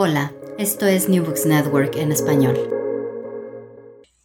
[0.00, 2.56] Hola, esto es New Books Network en español.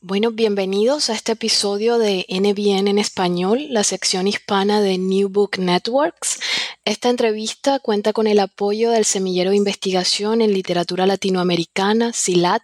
[0.01, 5.57] Bueno, bienvenidos a este episodio de NBN en español, la sección hispana de New Book
[5.57, 6.39] Networks.
[6.85, 12.61] Esta entrevista cuenta con el apoyo del Semillero de Investigación en Literatura Latinoamericana, SILAT,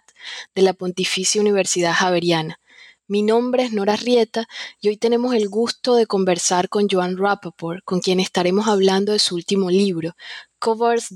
[0.54, 2.60] de la Pontificia Universidad Javeriana.
[3.08, 4.46] Mi nombre es Nora Rieta
[4.80, 9.18] y hoy tenemos el gusto de conversar con Joan Rappaport, con quien estaremos hablando de
[9.18, 10.14] su último libro,
[10.60, 11.08] Covers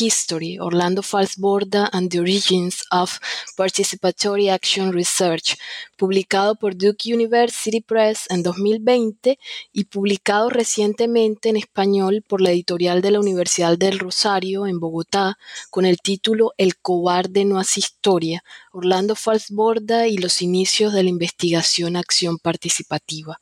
[0.00, 3.20] History, Orlando Falls Borda and the Origins of
[3.56, 5.56] Participatory Action Research,
[5.96, 9.38] publicado por Duke University Press en 2020
[9.72, 15.38] y publicado recientemente en español por la editorial de la Universidad del Rosario en Bogotá
[15.70, 18.42] con el título El cobarde no hace historia,
[18.72, 23.38] Orlando Falls Borda y los inicios de la investigación acción participativa.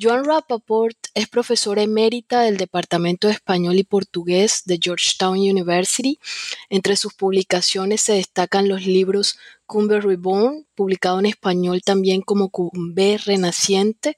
[0.00, 6.18] Joan Rappaport es profesora emérita del Departamento de Español y Portugués de Georgetown University.
[6.70, 13.18] Entre sus publicaciones se destacan los libros Cumbe Reborn, publicado en español también como Cumbe
[13.24, 14.16] Renaciente,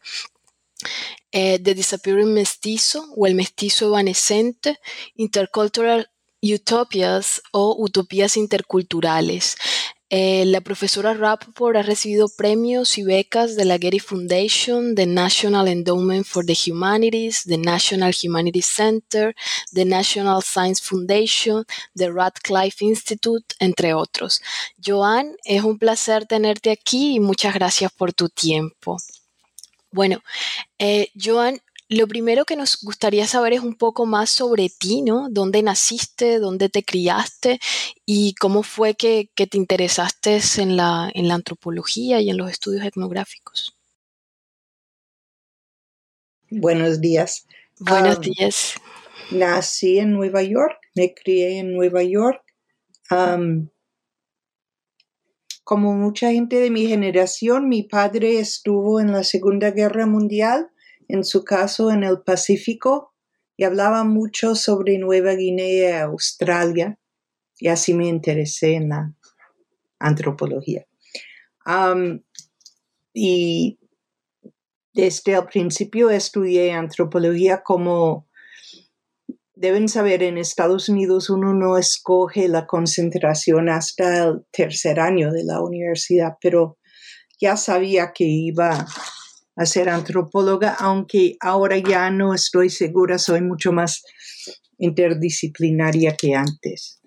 [1.32, 4.78] eh, The Disappearing Mestizo o El Mestizo Evanescente,
[5.14, 6.08] Intercultural
[6.54, 9.56] Utopias o Utopías Interculturales.
[10.18, 15.68] Eh, la profesora Rappaport ha recibido premios y becas de la Getty Foundation, the National
[15.68, 19.34] Endowment for the Humanities, the National Humanities Center,
[19.74, 24.40] the National Science Foundation, the Radcliffe Institute, entre otros.
[24.82, 28.96] Joan, es un placer tenerte aquí y muchas gracias por tu tiempo.
[29.92, 30.22] Bueno,
[30.78, 35.28] eh, Joan, lo primero que nos gustaría saber es un poco más sobre ti, ¿no?
[35.30, 36.38] ¿Dónde naciste?
[36.40, 37.60] ¿Dónde te criaste?
[38.04, 42.84] ¿Y cómo fue que, te interesaste en la, en la antropología y en los estudios
[42.84, 43.76] etnográficos?
[46.50, 47.46] Buenos días.
[47.78, 48.74] Buenos días.
[49.30, 52.42] Nací en Nueva York, me crié en Nueva York.
[55.62, 60.70] como mucha gente de mi generación, mi padre estuvo en la Segunda Guerra Mundial
[61.08, 63.14] en su caso en el Pacífico,
[63.56, 66.98] y hablaba mucho sobre Nueva Guinea, Australia,
[67.58, 69.14] y así me interesé en la
[69.98, 70.86] antropología.
[73.12, 73.78] y
[74.92, 78.26] desde el principio estudié antropología como
[79.56, 85.44] deben saber, en Estados Unidos uno no escoge la concentración hasta el tercer año de
[85.44, 86.78] la universidad, pero
[87.40, 88.86] ya sabía que iba
[89.56, 94.04] a ser antropóloga, aunque ahora ya no estoy segura, soy mucho más
[94.78, 97.00] interdisciplinaria que antes.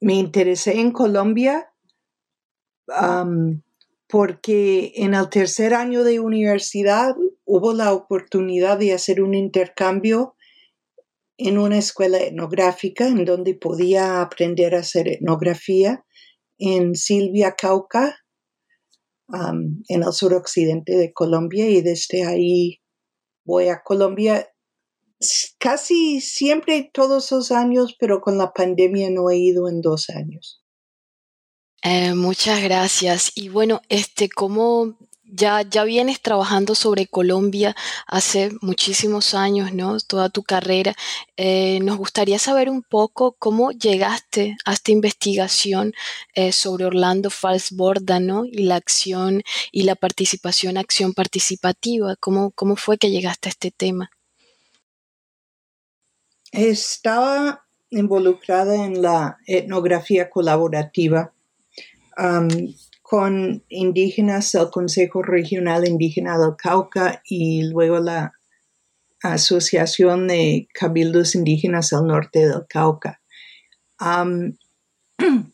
[0.00, 1.72] me interesé en Colombia
[4.08, 7.14] porque en el tercer año de universidad
[7.44, 10.34] hubo la oportunidad de hacer un intercambio
[11.36, 16.04] en una escuela etnográfica en donde podía aprender a hacer etnografía
[16.58, 18.18] en Silvia Cauca,
[19.32, 22.80] en el suroccidente de Colombia y desde ahí
[23.44, 24.48] voy a Colombia
[25.58, 30.62] casi siempre todos los años, pero con la pandemia no he ido en dos años.
[31.82, 33.32] Eh, muchas gracias.
[33.34, 34.98] Y bueno, este, ¿cómo
[35.32, 39.98] ya, ya vienes trabajando sobre Colombia hace muchísimos años, ¿no?
[40.00, 40.94] Toda tu carrera.
[41.36, 45.92] Eh, nos gustaría saber un poco cómo llegaste a esta investigación
[46.34, 48.44] eh, sobre Orlando Falsborda, ¿no?
[48.44, 49.42] Y la acción
[49.72, 52.16] y la participación, acción participativa.
[52.16, 54.10] ¿Cómo, cómo fue que llegaste a este tema?
[56.52, 61.32] Estaba involucrada en la etnografía colaborativa
[63.10, 68.34] con indígenas del Consejo Regional Indígena del Cauca y luego la
[69.20, 73.20] Asociación de Cabildos Indígenas del Norte del Cauca.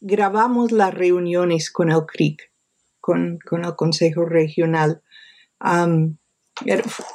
[0.00, 2.50] grabamos las reuniones con el CRIC,
[2.98, 5.02] con, el Consejo Regional.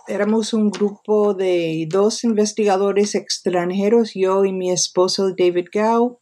[0.07, 6.21] éramos un grupo de dos investigadores extranjeros, yo y mi esposo David Gao,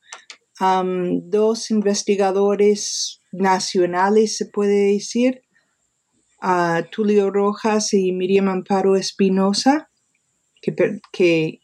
[0.59, 5.41] dos investigadores nacionales, se puede decir,
[6.91, 9.89] Tulio Rojas y Miriam Amparo Espinosa,
[10.61, 11.59] que,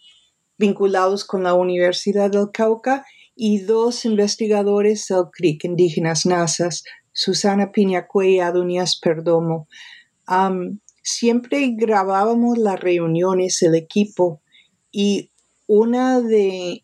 [0.57, 3.05] vinculados con la Universidad del Cauca,
[3.35, 9.67] y dos investigadores del CRIC, indígenas NASAS, Susana Piñacue y Adonías Perdomo.
[11.01, 14.41] siempre grabábamos las reuniones, el equipo,
[14.91, 15.31] y
[15.65, 16.83] una de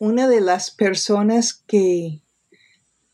[0.00, 2.22] una de las personas que,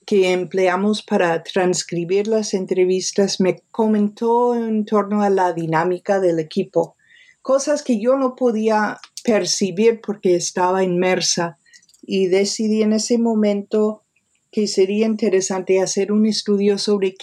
[0.07, 6.95] que empleamos para transcribir las entrevistas me comentó en torno a la dinámica del equipo,
[7.43, 11.59] cosas que yo no podía percibir porque estaba inmersa
[12.03, 14.05] y decidí en ese momento
[14.53, 17.17] que sería interesante hacer un estudio sobre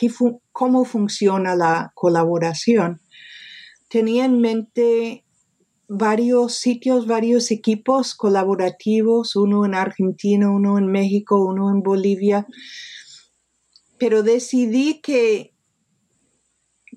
[0.52, 3.00] cómo funciona la colaboración.
[3.88, 5.23] Tenía en mente
[5.96, 12.48] varios sitios, varios equipos colaborativos, uno en Argentina, uno en México, uno en Bolivia,
[14.00, 15.54] pero decidí que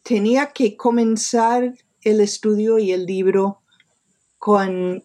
[0.03, 3.63] tenía que comenzar el estudio y el libro
[4.39, 5.05] con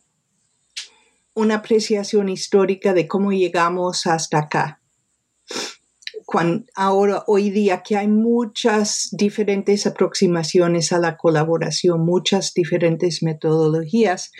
[1.33, 4.80] una apreciación histórica de cómo llegamos hasta acá
[6.75, 14.31] ahora, hoy día, que hay muchas diferentes aproximaciones a la colaboración, muchas diferentes metodologías.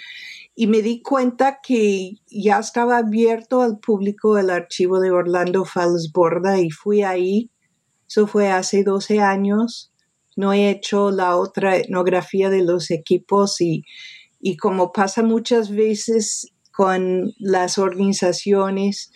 [0.55, 6.59] Y me di cuenta que ya estaba abierto al público el archivo de Orlando Falsborda
[6.59, 7.51] y fui ahí.
[8.07, 9.93] Eso fue hace 12 años.
[10.35, 13.83] No he hecho la otra etnografía de los equipos y,
[14.39, 19.11] y como pasa muchas veces con las organizaciones,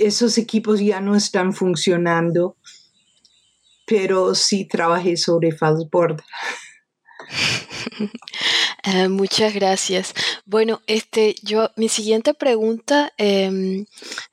[0.00, 2.56] esos equipos ya no están funcionando,
[3.86, 6.22] pero sí trabajé sobre Falsboard.
[8.82, 10.14] Eh, muchas gracias.
[10.46, 13.50] Bueno, este, yo, mi siguiente pregunta es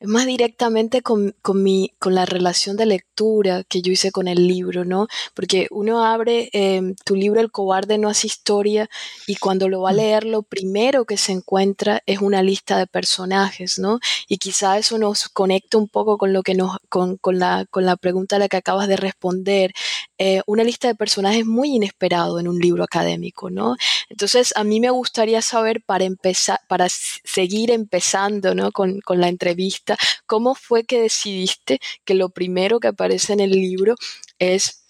[0.01, 4.85] más directamente con, mi, con la relación de lectura que yo hice con el libro,
[4.85, 5.07] ¿no?
[5.33, 8.89] Porque uno abre em, tu libro El cobarde no hace historia
[9.25, 9.97] y cuando lo va a mm.
[9.97, 13.99] leer lo primero que se encuentra es una lista de personajes, ¿no?
[14.29, 17.97] Y quizá eso nos conecta un poco con lo que nos, con, la, con la
[17.97, 19.73] pregunta a la que acabas de responder.
[20.19, 23.75] Eh, una lista de personajes muy inesperado en un libro académico, ¿no?
[24.09, 28.71] Entonces, a mí me gustaría saber para empezar, para seguir empezando, ¿no?
[28.71, 33.95] Con, la entrevista, ¿cómo fue que decidiste que lo primero que aparece en el libro
[34.39, 34.83] es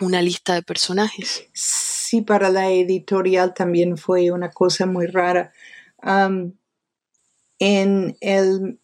[0.00, 1.48] una lista de personajes?
[1.52, 5.52] Sí, para la editorial también fue una cosa muy rara.
[7.58, 8.78] en el,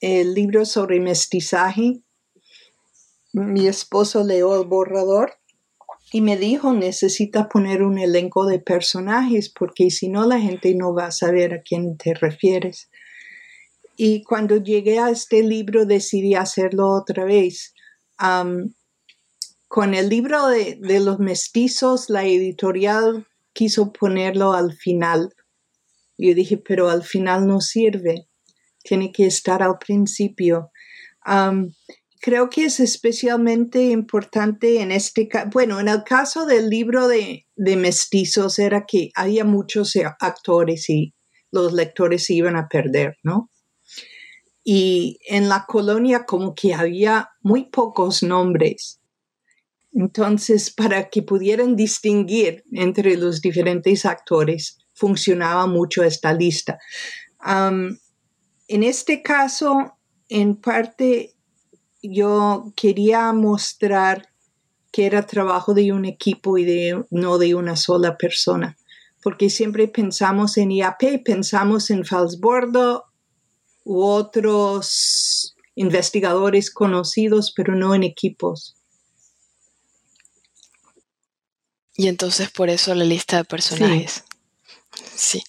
[0.00, 2.00] el libro sobre mestizaje,
[3.32, 5.39] mi esposo leyó el borrador
[6.12, 10.92] y me dijo, necesitas poner un elenco de personajes porque si no la gente no
[10.92, 12.90] va a saber a quién te refieres.
[13.96, 17.74] Y cuando llegué a este libro decidí hacerlo otra vez.
[19.68, 25.32] con el libro de, de, los mestizos, la editorial quiso ponerlo al final.
[26.18, 28.26] Yo dije, pero al final no sirve,
[28.82, 30.72] tiene que estar al principio
[32.20, 37.46] creo que es especialmente importante en este caso, bueno, en el caso del libro de,
[37.56, 41.14] mestizos era que había muchos actores y
[41.50, 43.50] los lectores se iban a perder, ¿no?
[44.62, 49.00] Y en la colonia como que había muy pocos nombres.
[49.92, 56.78] Entonces, para que pudieran distinguir entre los diferentes actores, funcionaba mucho esta lista.
[57.42, 59.98] en este caso,
[60.28, 61.34] en parte
[62.02, 64.30] yo quería mostrar
[64.92, 68.76] que era trabajo de un equipo y de, no de una sola persona,
[69.22, 73.04] porque siempre pensamos en IAP, pensamos en Falsbordo
[73.84, 78.76] u otros investigadores conocidos, pero no en equipos.
[81.94, 84.24] Y entonces por eso la lista de personajes.
[85.14, 85.42] Sí.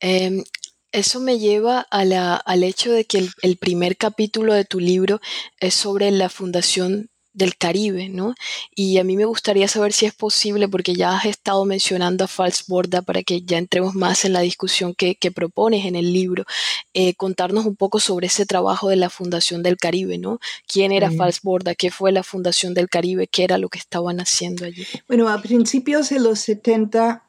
[0.00, 0.44] Em,
[0.92, 5.20] eso me lleva al hecho de que el, primer capítulo de tu libro
[5.60, 8.34] es sobre la fundación del Caribe, ¿no?
[8.74, 12.28] Y a mí me gustaría saber si es posible, porque ya has estado mencionando a
[12.28, 16.46] Falsborda para que ya entremos más en la discusión que, propones en el libro,
[16.94, 20.38] eh, contarnos un poco sobre ese trabajo de la Fundación del Caribe, ¿no?
[20.66, 21.74] ¿Quién era Falsborda?
[21.74, 23.26] ¿Qué fue la Fundación del Caribe?
[23.26, 24.86] ¿Qué era lo que estaban haciendo allí?
[25.06, 27.22] Bueno, a principios de los 70,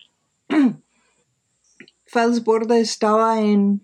[2.17, 3.83] Falsborda estaba en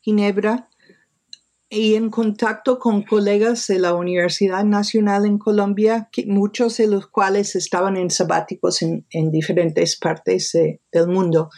[0.00, 0.68] Ginebra
[1.70, 7.54] y en contacto con colegas de la Universidad Nacional en Colombia, muchos de los cuales
[7.54, 11.48] estaban en sabáticos en, diferentes partes del mundo.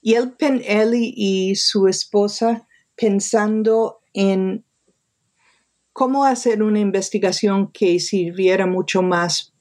[0.00, 2.66] y él, él y, su esposa
[2.96, 4.64] pensando en
[5.92, 9.52] cómo hacer una investigación que sirviera mucho más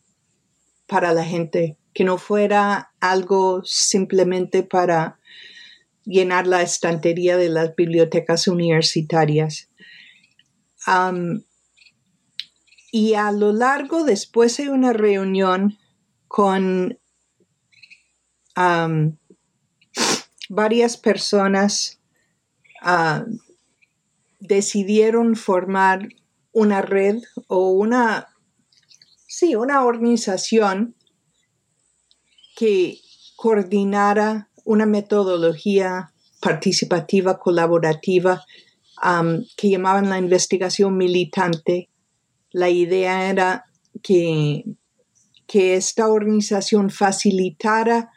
[0.88, 5.20] para la gente, que no fuera algo simplemente para
[6.06, 9.68] llenar la estantería de las bibliotecas universitarias.
[12.94, 15.78] y a lo largo, después de una reunión
[16.28, 17.00] con
[20.50, 22.00] varias personas,
[24.40, 26.10] decidieron formar
[26.52, 28.28] una red o una,
[29.28, 30.96] sí, una organización
[32.56, 33.00] que
[33.36, 38.44] coordinara una metodología participativa, colaborativa,
[39.58, 41.90] que llamaban la investigación militante.
[42.52, 43.66] La idea era
[44.04, 44.66] que,
[45.48, 48.12] que esta organización facilitara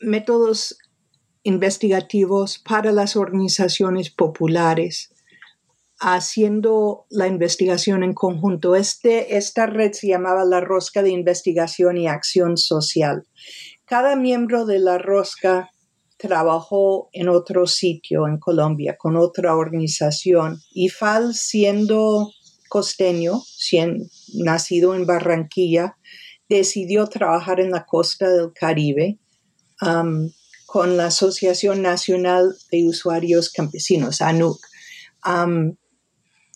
[0.00, 0.78] métodos
[1.42, 5.12] investigativos para las organizaciones populares,
[5.98, 8.76] haciendo la investigación en conjunto.
[8.76, 13.26] Este, esta red se llamaba la Rosca de Investigación y Acción Social.
[13.84, 15.70] Cada miembro de la rosca
[16.18, 22.30] trabajó en otro sitio en Colombia con otra organización y Fal siendo
[22.68, 23.42] costeño,
[24.34, 25.96] nacido en Barranquilla,
[26.48, 29.18] decidió trabajar en la costa del Caribe
[30.66, 34.58] con la Asociación Nacional de Usuarios Campesinos, ANUC.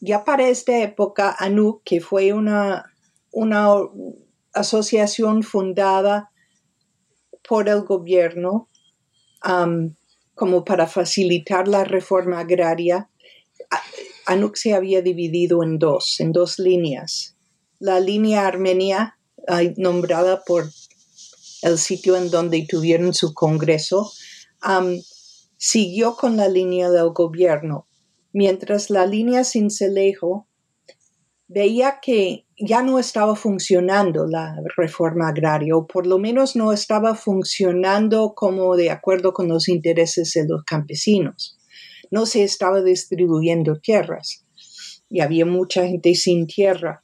[0.00, 2.92] Ya para esta época, ANUC, que fue una,
[3.30, 3.68] una
[4.52, 6.30] asociación fundada
[7.46, 8.68] por el gobierno
[10.34, 13.10] como para facilitar la reforma agraria,
[14.26, 17.36] ANUC se había dividido en dos, en dos líneas.
[17.78, 19.18] La línea armenia,
[19.76, 20.70] nombrada por
[21.62, 24.10] el sitio en donde tuvieron su congreso,
[25.56, 27.86] siguió con la línea del gobierno,
[28.32, 30.46] mientras la línea Cincelejo
[31.48, 37.14] veía que ya no estaba funcionando la reforma agraria, o por lo menos no estaba
[37.14, 41.58] funcionando como de acuerdo con los intereses de los campesinos.
[42.10, 44.44] No se estaba distribuyendo tierras
[45.08, 47.02] y había mucha gente sin tierra.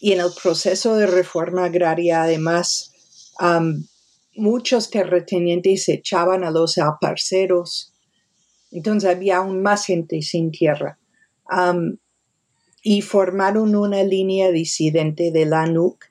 [0.00, 2.92] y en el proceso de reforma agraria, además,
[4.36, 7.92] muchos terratenientes echaban a los aparceros.
[8.70, 10.98] Entonces había aún más gente sin tierra
[12.82, 16.04] y formaron una línea disidente de la NUC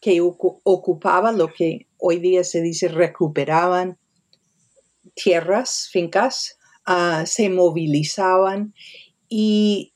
[0.00, 3.98] que ocupaba lo que hoy día se dice recuperaban
[5.14, 8.74] tierras, fincas, ah, se movilizaban
[9.28, 9.94] y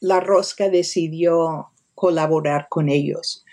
[0.00, 3.44] la rosca decidió colaborar con ellos.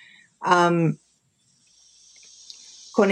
[2.92, 3.12] con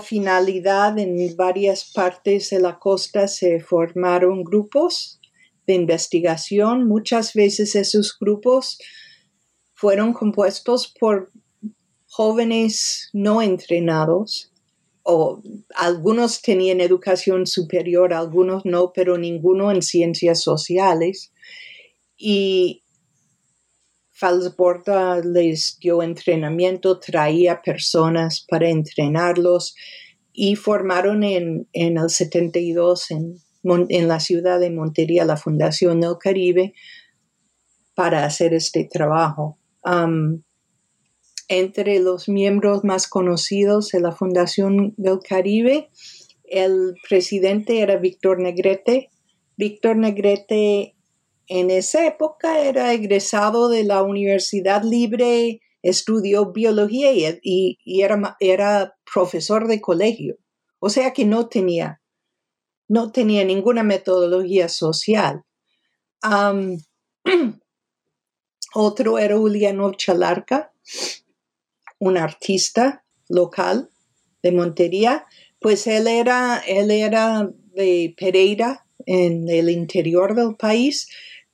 [0.00, 5.20] finalidad, en varias partes de la costa se formaron grupos
[5.66, 6.86] de investigación.
[6.86, 8.78] Muchas veces esos grupos
[9.74, 11.30] fueron compuestos por
[12.06, 14.52] jóvenes no entrenados
[15.02, 15.42] o
[15.74, 21.32] algunos tenían educación superior, algunos no, pero ninguno en ciencias sociales.
[22.16, 22.83] Y
[24.14, 29.74] Falsborda les dio entrenamiento, traía personas para entrenarlos
[30.32, 36.16] y formaron en, en el 72 en en la ciudad de Montería la Fundación del
[36.20, 36.74] Caribe
[37.94, 39.58] para hacer este trabajo.
[41.48, 45.90] entre los miembros más conocidos de la Fundación del Caribe,
[46.44, 49.10] el presidente era Víctor Negrete.
[49.56, 50.94] Víctor Negrete
[51.48, 57.78] en esa época era egresado de la Universidad Libre, estudió biología y,
[58.40, 60.38] era, profesor de colegio,
[60.78, 62.00] o sea que no tenía
[62.86, 65.42] no tenía ninguna metodología social.
[68.74, 70.72] otro era Juliano Chalarca,
[71.98, 73.90] un artista local
[74.42, 75.26] de Montería,
[75.60, 81.08] pues él era, él era de Pereira, en el interior del país,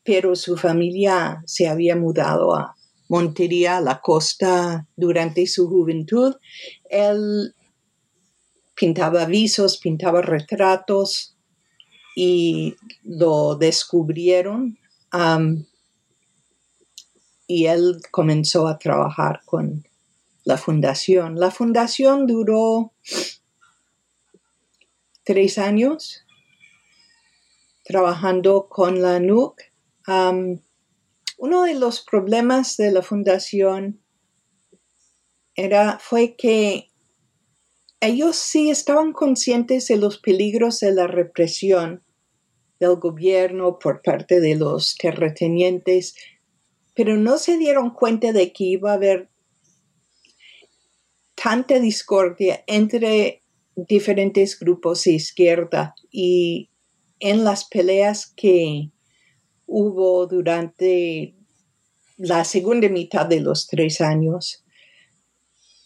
[0.04, 2.76] pero su familia se había mudado a
[3.09, 6.37] Montería, a la costa, durante su juventud.
[6.88, 7.54] Él
[8.75, 11.37] pintaba avisos, pintaba retratos
[12.16, 14.78] y lo descubrieron
[17.47, 19.85] y él comenzó a trabajar con
[20.45, 21.38] la fundación.
[21.38, 22.92] La fundación duró
[25.25, 26.25] tres años
[27.85, 29.70] trabajando con la NUC.
[31.38, 34.00] Uno de los problemas de la fundación
[35.55, 36.90] era, fue que
[38.00, 42.02] ellos sí estaban conscientes de los peligros de la represión
[42.79, 46.14] del gobierno por parte de los terratenientes,
[46.95, 49.31] pero no se dieron cuenta de que iba a haber
[51.35, 53.45] tanta discordia entre
[53.76, 56.71] diferentes grupos de izquierda y
[57.19, 58.90] en las peleas que
[59.71, 61.35] hubo durante
[62.17, 64.65] la segunda mitad de los tres años,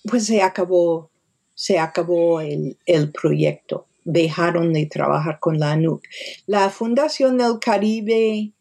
[0.02, 1.10] pues se acabó
[1.54, 2.76] se acabó el,
[3.12, 3.86] proyecto.
[4.04, 6.02] Dejaron de trabajar con la ANUC.
[6.46, 8.52] La Fundación del Caribe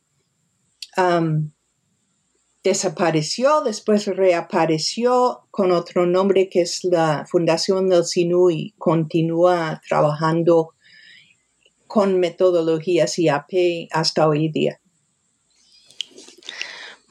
[0.95, 1.51] um,
[2.63, 10.75] desapareció, después reapareció con otro nombre que es la Fundación del Sinú y continúa trabajando
[11.87, 14.79] con metodologías IAP hasta hoy día.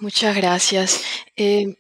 [0.03, 1.01] Muchas gracias
[1.37, 1.77] eh,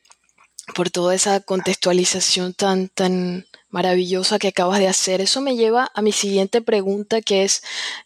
[0.76, 5.20] por toda esa contextualización tan, tan maravillosa que acabas de hacer.
[5.20, 7.64] Eso me lleva a mi siguiente pregunta, que es,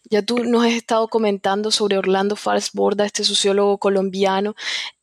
[0.09, 4.55] ya tú nos has estado comentando sobre Orlando Falsborda, este sociólogo colombiano,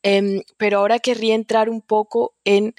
[0.03, 2.75] em, pero ahora querría entrar un poco en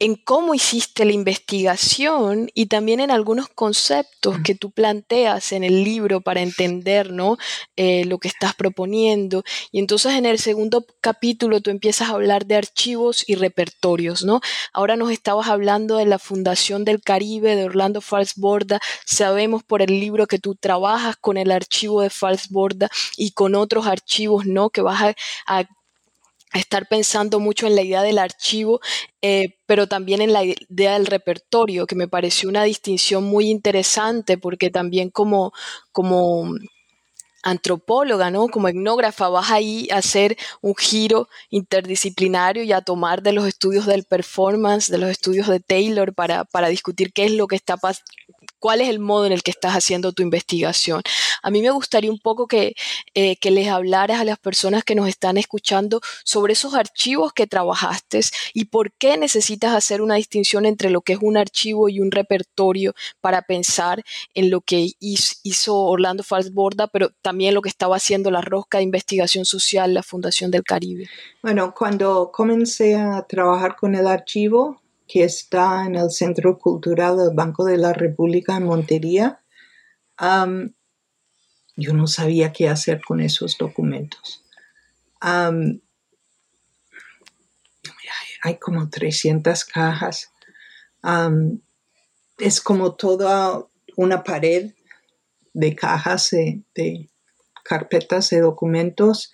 [0.00, 5.84] en cómo hiciste la investigación y también en algunos conceptos que tú planteas en el
[5.84, 7.36] libro para entender ¿no?
[7.76, 9.44] Eh, lo que estás proponiendo.
[9.70, 14.24] Y entonces en el segundo capítulo tú empiezas a hablar de archivos y repertorios.
[14.24, 14.40] ¿no?
[14.72, 18.80] Ahora nos estabas hablando de la Fundación del Caribe de Orlando Falsborda.
[19.04, 23.86] Sabemos por el libro que tú trabajas con el archivo de Falsborda y con otros
[23.86, 24.70] archivos ¿no?
[24.70, 25.14] que vas a,
[25.46, 25.66] a
[26.58, 28.80] estar pensando mucho en la idea del archivo,
[29.22, 34.38] eh, pero también en la idea del repertorio, que me pareció una distinción muy interesante,
[34.38, 35.52] porque también como,
[35.92, 36.54] como
[37.42, 38.48] antropóloga, ¿no?
[38.48, 43.86] Como etnógrafa, vas ahí a hacer un giro interdisciplinario y a tomar de los estudios
[43.86, 47.76] del performance, de los estudios de Taylor, para, para discutir qué es lo que está
[47.76, 48.10] pasando
[48.60, 51.02] cuál es el modo en el que estás haciendo tu investigación.
[51.42, 52.74] A mí me gustaría un poco que,
[53.14, 57.46] eh, que les hablaras a las personas que nos están escuchando sobre esos archivos que
[57.46, 58.20] trabajaste
[58.52, 62.10] y por qué necesitas hacer una distinción entre lo que es un archivo y un
[62.10, 68.30] repertorio para pensar en lo que hizo Orlando Falsborda, pero también lo que estaba haciendo
[68.30, 71.08] la Rosca de Investigación Social, la Fundación del Caribe.
[71.42, 77.34] Bueno, cuando comencé a trabajar con el archivo, que está en el Centro Cultural del
[77.34, 79.40] Banco de la República en Montería.
[81.76, 84.44] yo no sabía qué hacer con esos documentos.
[88.42, 90.30] hay como 300 cajas.
[92.38, 94.74] es como toda una pared
[95.52, 97.10] de cajas de,
[97.64, 99.32] carpetas de documentos.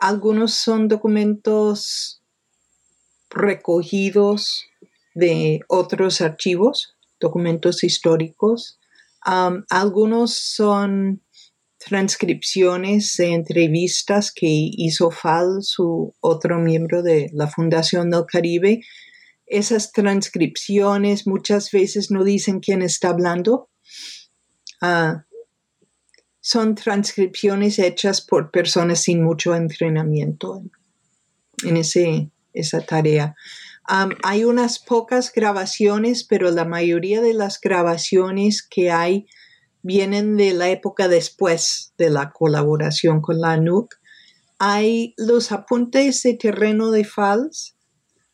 [0.00, 2.19] algunos son documentos
[3.30, 4.66] recogidos
[5.14, 8.78] de otros archivos, documentos históricos.
[9.22, 11.22] algunos son
[11.78, 18.82] transcripciones de entrevistas que hizo FAL, su otro miembro de la Fundación del Caribe.
[19.46, 23.70] Esas transcripciones muchas veces no dicen quién está hablando.
[24.82, 25.24] Ah,
[26.40, 30.62] son transcripciones hechas por personas sin mucho entrenamiento
[31.64, 33.34] en ese esa tarea.
[34.22, 39.26] hay unas pocas grabaciones, pero la mayoría de las grabaciones que hay
[39.82, 43.94] vienen de la época después de la colaboración con la NUC.
[44.58, 47.76] Hay los apuntes de terreno de Fals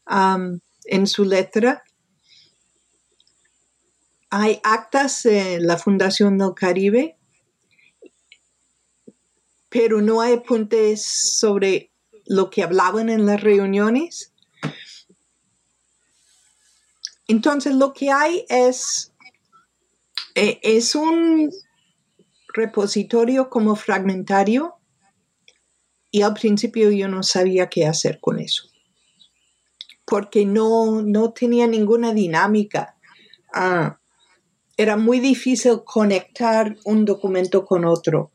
[0.07, 1.85] en su letra.
[4.31, 7.17] Hay actas de la Fundación del Caribe,
[9.69, 11.93] pero no hay apuntes sobre
[12.27, 14.33] lo que hablaban en las reuniones.
[17.29, 19.13] Entonces lo que hay es
[20.35, 21.51] eh, es un
[22.55, 24.77] repositorio como fragmentario
[26.11, 28.69] y al principio yo no sabía qué hacer con eso,
[30.07, 32.97] porque no, no tenía ninguna dinámica.
[33.53, 33.99] Ah,
[34.77, 38.31] era muy difícil conectar un documento con otro.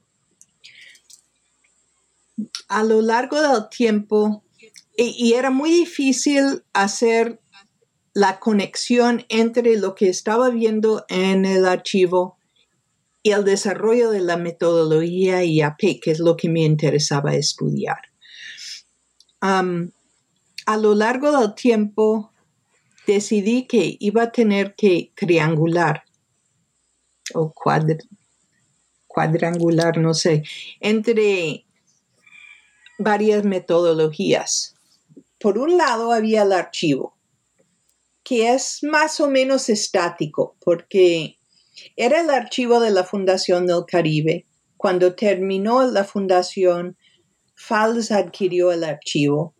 [2.72, 4.46] A lo largo del tiempo,
[4.96, 7.42] y, era muy difícil hacer
[8.14, 12.38] la conexión entre lo que estaba viendo en el archivo
[13.24, 18.00] y el desarrollo de la metodología IAP, que es lo que me interesaba estudiar.
[19.42, 22.32] a lo largo del tiempo
[23.06, 26.06] decidí que iba a tener que triangular
[27.34, 27.54] o
[29.08, 30.44] cuadrangular, no sé,
[30.80, 31.66] entre
[33.04, 34.76] varias metodologías.
[35.40, 37.18] Por un lado había el archivo,
[38.24, 41.40] que es más o menos estático, porque
[41.96, 44.46] era el archivo de la Fundación del Caribe.
[44.78, 46.98] Cuando terminó la fundación,
[47.56, 49.56] Fals adquirió el archivo,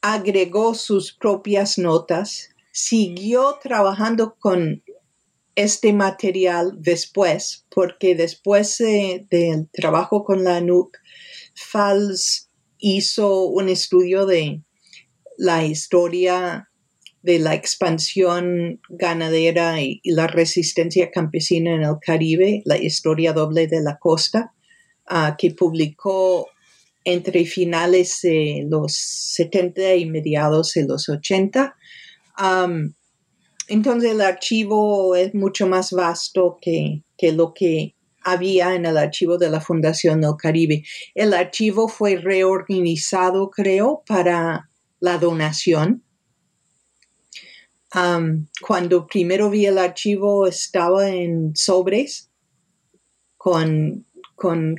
[0.00, 4.82] agregó sus propias notas, siguió trabajando con
[5.54, 10.98] este material después, porque después del trabajo con la NUC,
[11.54, 14.62] Fals hizo un estudio de
[15.38, 16.68] la historia
[17.22, 23.82] de la expansión ganadera y, la resistencia campesina en el Caribe, la historia doble de
[23.82, 24.52] la costa,
[25.06, 26.48] ah, que publicó
[27.04, 31.74] entre finales de los 70 y mediados de los 80.
[33.68, 37.93] entonces el archivo es mucho más vasto que, que lo que
[38.24, 40.84] había en el archivo de la Fundación del Caribe.
[41.14, 46.04] El archivo fue reorganizado, creo, para la donación
[48.60, 52.30] cuando primero vi el archivo estaba en sobres
[53.36, 54.04] con,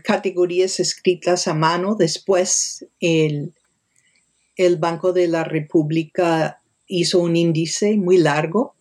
[0.04, 1.96] categorías escritas a mano.
[1.96, 3.54] Después el,
[4.78, 8.76] Banco de la República hizo un índice muy largo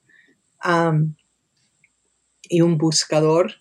[2.43, 3.53] y un buscador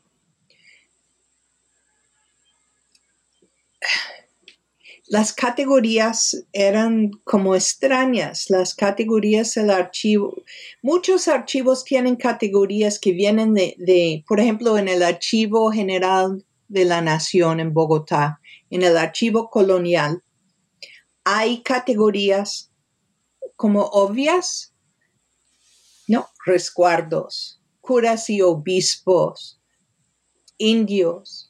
[5.08, 10.44] las categorías eran como extrañas, las categorías del archivo.
[10.82, 17.02] Muchos archivos tienen categorías que vienen de, por ejemplo, en el Archivo General de la
[17.02, 20.24] Nación en Bogotá, en el Archivo Colonial,
[21.24, 22.72] hay categorías
[23.56, 24.74] como obvias,
[26.08, 26.28] ¿no?
[26.46, 29.62] Resguardos, curas y obispos,
[30.58, 31.43] indios,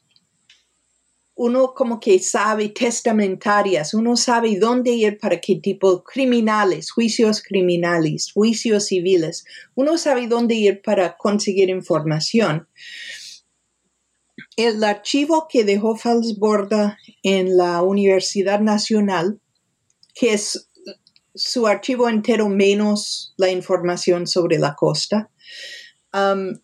[1.36, 8.30] uno como que sabe testamentarias, uno sabe dónde ir para qué tipo criminales, juicios criminales,
[8.32, 9.44] juicios civiles,
[9.74, 12.68] uno sabe dónde ir para conseguir información.
[14.56, 19.40] El archivo que dejó Falsborda en la Universidad Nacional,
[20.14, 20.70] que es
[21.34, 25.30] su archivo entero menos la información sobre la costa,
[26.12, 26.56] um,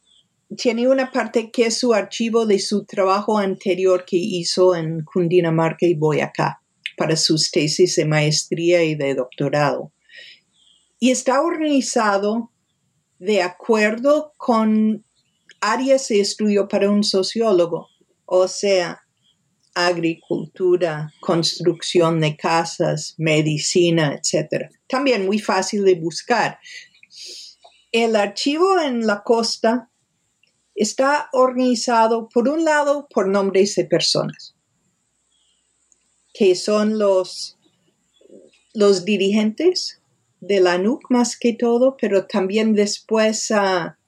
[0.56, 5.86] tiene una parte que es su archivo de su trabajo anterior que hizo en Cundinamarca
[5.86, 6.60] y Boyacá
[6.96, 9.92] para sus tesis de maestría y de doctorado.
[10.98, 12.50] Y está organizado
[13.18, 15.04] de acuerdo con
[15.60, 17.88] áreas de estudio para un sociólogo,
[18.26, 19.02] o sea,
[19.74, 24.70] agricultura, construcción de casas, medicina, etc.
[24.88, 26.58] También muy fácil de buscar.
[27.92, 29.89] El archivo en la costa
[30.80, 34.54] está organizado por un lado por nombres de personas,
[36.32, 37.58] que son los,
[38.72, 40.00] los dirigentes
[40.40, 43.98] de la NUC más que todo, pero también después a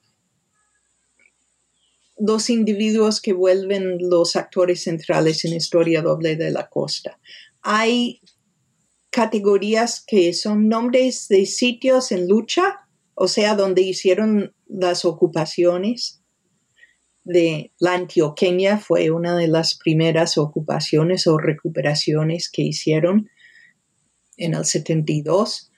[2.19, 7.19] los individuos que vuelven los actores centrales en Historia Doble de la Costa.
[7.61, 8.23] Hay
[9.11, 16.22] categorías que son nombres de sitios en lucha, o sea, donde hicieron las ocupaciones
[17.25, 23.29] de la Antioqueña fue una de las primeras ocupaciones o recuperaciones que hicieron
[24.37, 25.71] en el 72.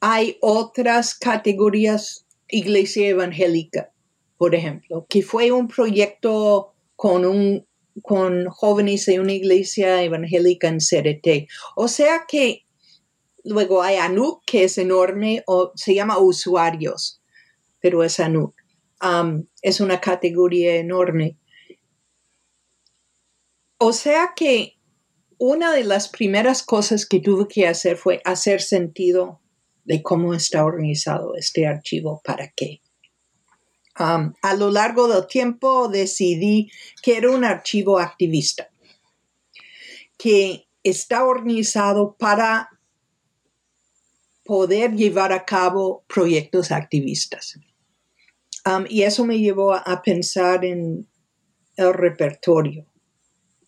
[0.00, 3.92] hay otras categorías, Iglesia Evangélica,
[4.38, 7.66] por ejemplo, que fue un proyecto con, un,
[8.02, 11.48] con jóvenes de una iglesia evangélica en CRT.
[11.76, 12.62] O sea que
[13.44, 17.20] luego hay ANUC, que es enorme, o se llama usuarios,
[17.80, 18.57] pero es ANUC
[19.62, 21.36] es una categoría enorme.
[23.78, 24.78] O sea que
[25.38, 29.40] una de las primeras cosas que tuve que hacer fue hacer sentido
[29.84, 32.82] de cómo está organizado este archivo, para qué.
[33.94, 36.70] A lo largo del tiempo decidí
[37.02, 38.68] que era un archivo activista,
[40.16, 42.68] que está organizado para
[44.44, 47.58] poder llevar a cabo proyectos activistas.
[48.66, 51.08] Um, y eso me llevó a, pensar en
[51.76, 52.86] el repertorio,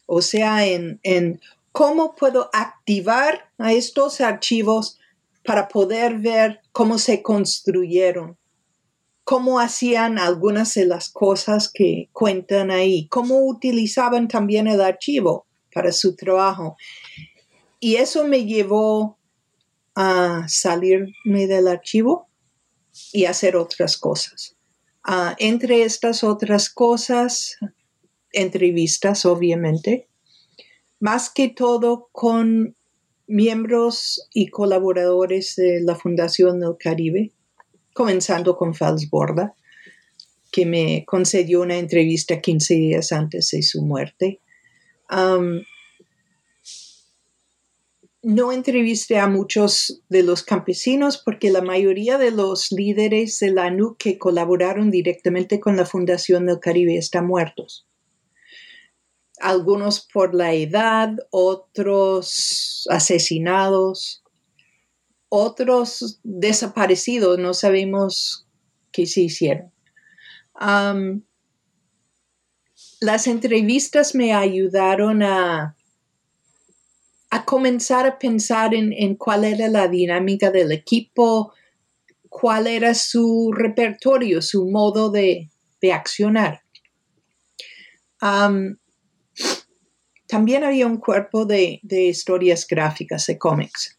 [0.06, 1.40] o sea, en, en
[1.72, 4.98] cómo puedo activar a estos archivos
[5.44, 8.36] para poder ver cómo se construyeron,
[9.24, 15.92] cómo hacían algunas de las cosas que cuentan ahí, cómo utilizaban también el archivo para
[15.92, 16.76] su trabajo.
[17.78, 19.18] Y eso me llevó
[19.94, 22.28] a salirme del archivo
[23.12, 24.56] y hacer otras cosas.
[25.02, 27.56] Ah, entre estas otras cosas,
[28.32, 30.08] entrevistas, obviamente,
[30.98, 32.76] más que todo con
[33.26, 37.32] miembros y colaboradores de la Fundación del Caribe,
[37.94, 39.54] comenzando con Fals Borda,
[40.52, 44.40] que me concedió una entrevista 15 días antes de su muerte.
[48.22, 53.66] No entrevisté a muchos de los campesinos porque la mayoría de los líderes de la
[53.66, 57.86] ANU que colaboraron directamente con la Fundación del Caribe están muertos.
[59.40, 64.22] Algunos por la edad, otros asesinados,
[65.30, 68.46] otros desaparecidos, no sabemos
[68.92, 69.72] qué se hicieron.
[73.00, 75.74] las entrevistas me ayudaron a
[77.30, 81.52] a comenzar a pensar en, cuál era la dinámica del equipo,
[82.28, 85.48] cuál era su repertorio, su modo de,
[85.92, 86.62] accionar.
[90.26, 93.98] también había un cuerpo de, historias gráficas, de cómics.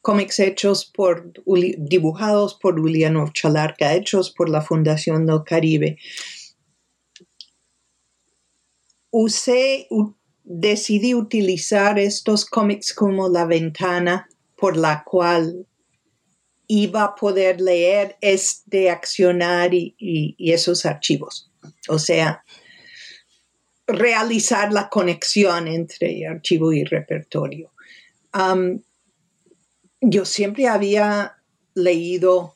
[0.00, 1.30] cómics hechos por,
[1.78, 5.98] dibujados por Juliano Chalarca, hechos por la Fundación del Caribe.
[9.10, 9.88] Usé,
[10.50, 15.66] decidí utilizar estos cómics como la ventana por la cual
[16.66, 21.50] iba a poder leer este accionar y, esos archivos.
[21.88, 22.42] O sea,
[23.86, 27.70] realizar la conexión entre archivo y repertorio.
[30.00, 31.36] yo siempre había
[31.74, 32.54] leído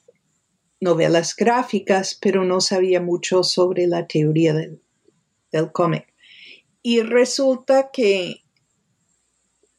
[0.81, 4.81] novelas gráficas, pero no sabía mucho sobre la teoría del,
[5.53, 6.12] del cómic.
[6.83, 8.43] Y resulta que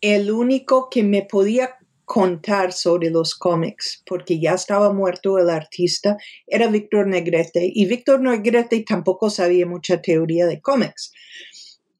[0.02, 6.18] el único que me podía contar sobre los cómics, porque ya estaba muerto el artista,
[6.48, 7.72] era Víctor Negrete.
[7.74, 11.12] Y Víctor Negrete tampoco sabía mucha teoría de cómics.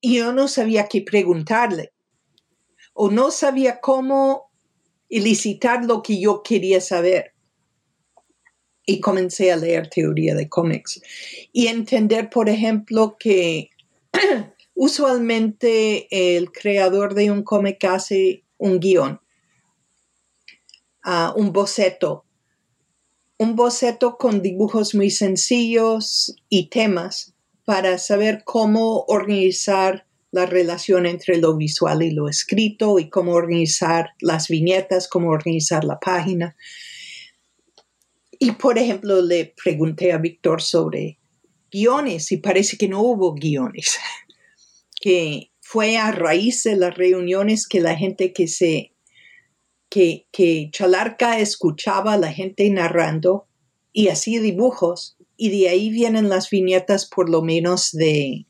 [0.02, 1.94] Y yo no sabía qué preguntarle.
[2.94, 4.52] O no sabía cómo
[5.10, 7.34] elicitar lo que yo quería saber.
[8.86, 11.02] Y comencé a leer teoría de cómics.
[11.54, 13.70] Y entender, por ejemplo, que
[14.76, 19.22] Usualmente el creador de un cómic hace un guion,
[21.04, 22.26] ah, un boceto,
[23.38, 27.34] un boceto con dibujos muy sencillos y temas
[27.66, 34.10] para saber cómo organizar la relación entre lo visual y lo escrito y cómo organizar
[34.20, 36.56] las viñetas, cómo organizar la página.
[38.40, 41.20] Y por ejemplo, le pregunté a Víctor sobre
[41.72, 44.00] guiones y parece que no hubo guiones.
[45.04, 48.94] que fue a raíz de las reuniones que la gente que se,
[49.90, 53.46] que, que Chalarca escuchaba a la gente narrando
[53.92, 58.46] y hacía dibujos y de ahí vienen las viñetas por lo menos de,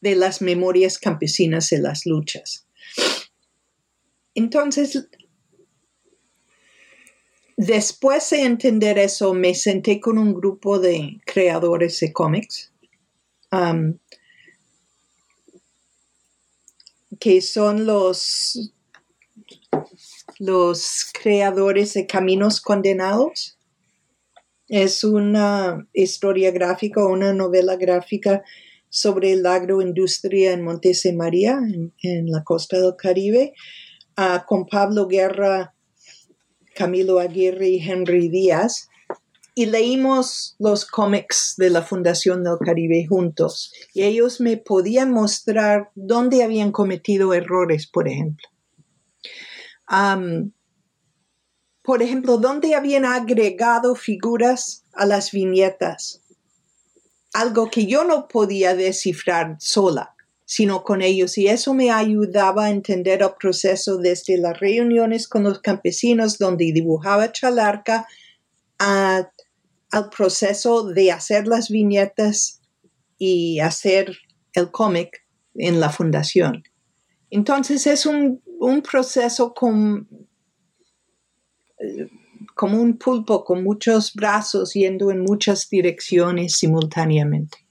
[0.00, 2.66] de las memorias campesinas de las luchas.
[4.34, 5.10] Entonces,
[7.58, 12.71] después de entender eso, me senté con un grupo de creadores de cómics
[17.20, 18.72] que son los,
[20.38, 23.58] los creadores de Caminos Condenados.
[24.68, 28.42] Es una historia gráfica, una novela gráfica
[28.88, 30.64] sobre la agroindustria en
[31.16, 33.52] María, en, en la costa del Caribe,
[34.16, 35.74] ah, con Pablo Guerra,
[36.74, 38.88] Camilo Aguirre y Henry Díaz
[39.54, 45.90] y leímos los cómics de la Fundación del Caribe juntos y ellos me podían mostrar
[45.94, 48.48] dónde habían cometido errores, por ejemplo.
[51.82, 56.22] por ejemplo, dónde habían agregado figuras a las viñetas.
[57.34, 61.36] Algo que yo no podía descifrar sola, sino con ellos.
[61.38, 66.72] Y eso me ayudaba a entender el proceso desde las reuniones con los campesinos donde
[66.72, 68.06] dibujaba Chalarca
[69.92, 72.60] al proceso de hacer las viñetas
[73.18, 74.16] y hacer
[74.54, 75.24] el cómic
[75.54, 76.64] en la fundación.
[77.30, 78.42] Entonces es un,
[78.90, 80.08] proceso con,
[82.54, 87.61] como un pulpo con muchos brazos yendo en muchas direcciones simultáneamente.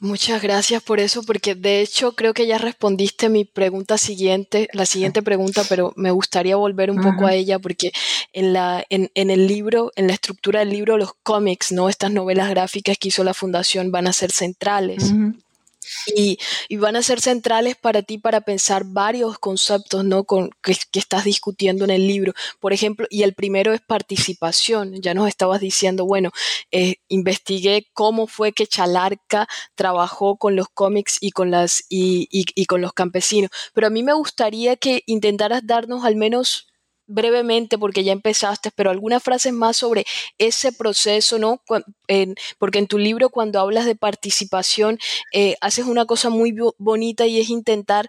[0.00, 4.86] Muchas gracias por eso, porque de hecho creo que ya respondiste mi pregunta siguiente, la
[4.86, 7.90] siguiente pregunta, pero me gustaría volver un poco a ella, porque
[8.32, 11.88] en, la, en, en, el libro, en la estructura del libro, los cómics, ¿no?
[11.88, 15.12] Estas novelas gráficas que hizo la fundación van a ser centrales.
[16.14, 16.38] Y,
[16.76, 20.24] van a ser centrales para ti para pensar varios conceptos ¿no?
[20.24, 22.32] Con, que, estás discutiendo en el libro.
[22.60, 25.00] Por ejemplo, y el primero es participación.
[25.00, 26.30] Ya nos estabas diciendo, bueno,
[26.70, 32.64] eh, investigué cómo fue que Chalarca trabajó con los cómics y con, las, y, y
[32.66, 33.50] con los campesinos.
[33.74, 36.68] Pero a mí me gustaría que intentaras darnos al menos
[37.08, 40.04] brevemente, porque ya empezaste, pero algunas frases más sobre
[40.38, 41.60] ese proceso, ¿no?
[42.58, 44.98] porque en tu libro cuando hablas de participación,
[45.32, 48.08] eh, haces una cosa muy bonita y es intentar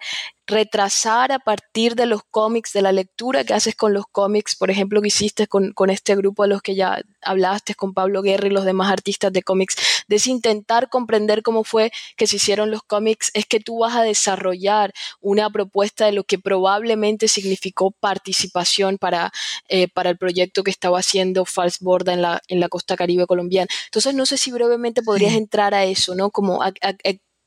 [0.49, 4.71] retrasar a partir de los cómics, de la lectura que haces con los cómics, por
[4.71, 8.51] ejemplo, que hiciste con, este grupo de los que ya hablaste, con Pablo Guerra y
[8.51, 9.75] los demás artistas de cómics,
[10.07, 14.03] de intentar comprender cómo fue que se hicieron los cómics, es que tú vas a
[14.03, 19.31] desarrollar una propuesta de lo que probablemente significó participación para,
[19.69, 23.27] eh, para el proyecto que estaba haciendo False Borda en la, en la costa caribe
[23.27, 23.67] colombiana.
[23.85, 26.31] Entonces, no sé si brevemente podrías entrar a eso, ¿no?
[26.31, 26.73] Como a,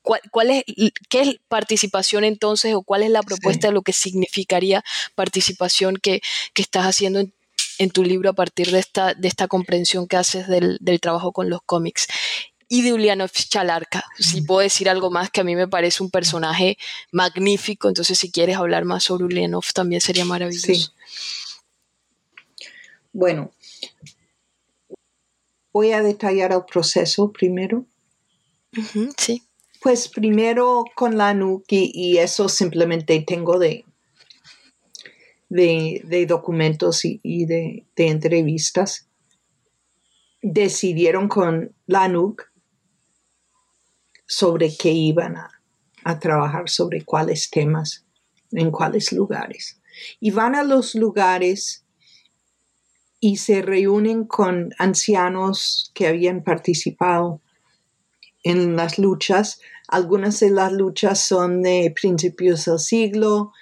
[0.02, 0.64] ¿Cuál, es,
[1.08, 4.84] ¿Qué es participación entonces o cuál es la propuesta de lo que significaría
[5.14, 6.20] participación que,
[6.56, 7.20] estás haciendo
[7.78, 11.50] en, tu libro a partir de esta, de esta comprensión que haces del, trabajo con
[11.50, 12.08] los cómics?
[12.68, 16.10] Y de Ulianov Chalarka, si puedo decir algo más que a mí me parece un
[16.10, 16.78] personaje
[17.12, 20.92] magnífico, entonces si quieres hablar más sobre Ulianov también sería maravilloso.
[23.12, 23.52] Bueno,
[25.70, 27.84] voy a detallar el proceso primero.
[29.18, 29.42] sí.
[29.82, 33.84] Pues primero con la NUC y, eso simplemente tengo de,
[35.48, 39.08] de, documentos y, de, entrevistas.
[40.40, 42.48] Decidieron con la NUC
[44.24, 45.50] sobre qué iban a,
[46.04, 48.06] a trabajar, sobre cuáles temas,
[48.52, 49.80] en cuáles lugares.
[50.20, 51.84] Y van a los lugares
[53.18, 57.40] y se reúnen con ancianos que habían participado
[58.42, 59.60] en las luchas.
[59.92, 63.52] Algunas de las luchas son de principios del siglo,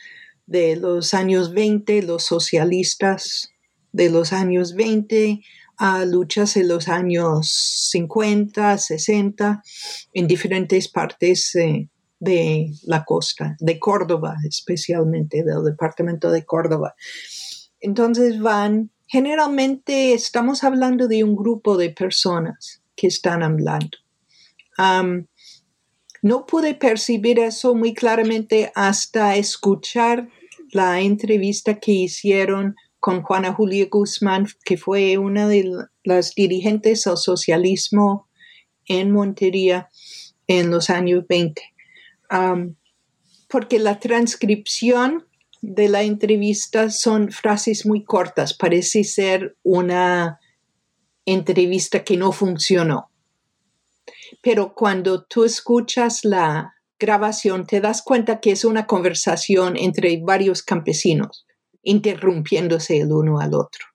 [0.47, 3.51] de los años 20, los socialistas
[3.91, 5.41] de los años 20,
[5.77, 7.51] a luchas en los años
[7.91, 9.61] 50, 60,
[10.13, 11.89] en diferentes partes eh,
[12.21, 16.95] de la costa, de Córdoba especialmente, del departamento de Córdoba.
[17.81, 23.99] Entonces van, generalmente estamos hablando de un grupo de personas que están hablando
[26.23, 30.29] no pude percibir eso muy claramente hasta escuchar
[30.73, 35.69] la entrevista que hicieron con Juana Julia Guzmán, que fue una de
[36.05, 38.29] las dirigentes del socialismo
[38.87, 39.89] en Montería
[40.47, 41.63] en los años 20.
[43.49, 45.27] porque la transcripción
[45.61, 50.39] de la entrevista son frases muy cortas, parece ser una
[51.27, 53.10] entrevista que no funcionó
[54.43, 60.63] pero cuando tú escuchas la grabación te das cuenta que es una conversación entre varios
[60.63, 61.47] campesinos,
[61.83, 63.87] interrumpiéndose el uno al otro.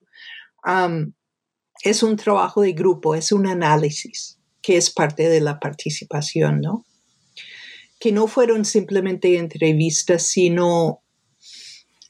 [1.82, 6.84] es un trabajo de grupo, es un análisis que es parte de la participación, ¿no?
[8.00, 11.02] Que no fueron simplemente entrevistas, sino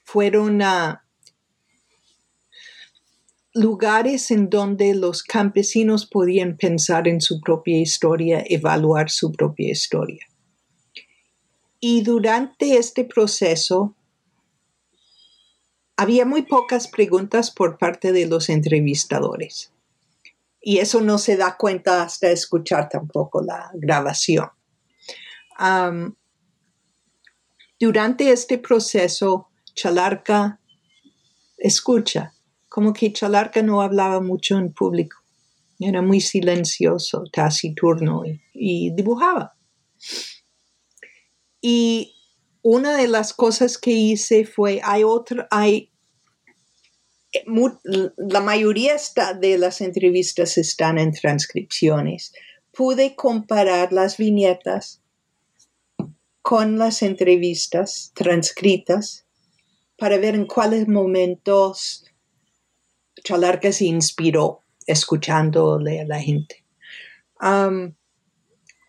[0.05, 1.06] fueron a
[3.57, 10.27] lugares en donde los campesinos podían pensar en su propia historia, evaluar su propia historia.
[11.81, 13.95] Y durante este proceso
[15.97, 19.73] había muy pocas preguntas por parte de los entrevistadores.
[20.61, 24.51] Y eso no se da cuenta hasta escuchar tampoco la grabación.
[27.81, 30.61] durante este proceso, Chalarca
[31.57, 32.36] escucha
[32.77, 35.17] como que Chalarca no hablaba mucho en público.
[35.81, 38.23] Era muy silencioso, taciturno
[38.53, 39.57] y, dibujaba.
[41.63, 42.15] Y
[42.61, 45.91] una de las cosas que hice fue, hay otra, hay,
[47.47, 48.97] la mayoría
[49.41, 52.35] de las entrevistas están en transcripciones.
[52.73, 55.01] Pude comparar las viñetas
[56.43, 59.25] con las entrevistas transcritas
[59.97, 62.05] para ver en cuáles momentos
[63.27, 66.65] Chalarca se inspiró escuchándole a la gente.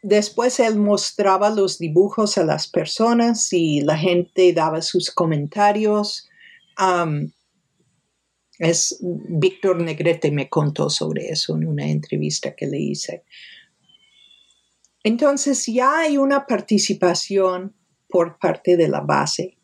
[0.04, 6.30] después él mostraba los dibujos a las personas y la gente daba sus comentarios.
[8.60, 13.24] es Víctor Negrete me contó sobre eso en una entrevista que le hice.
[15.04, 17.76] Entonces ya hay una participación
[18.08, 19.58] por parte de la base,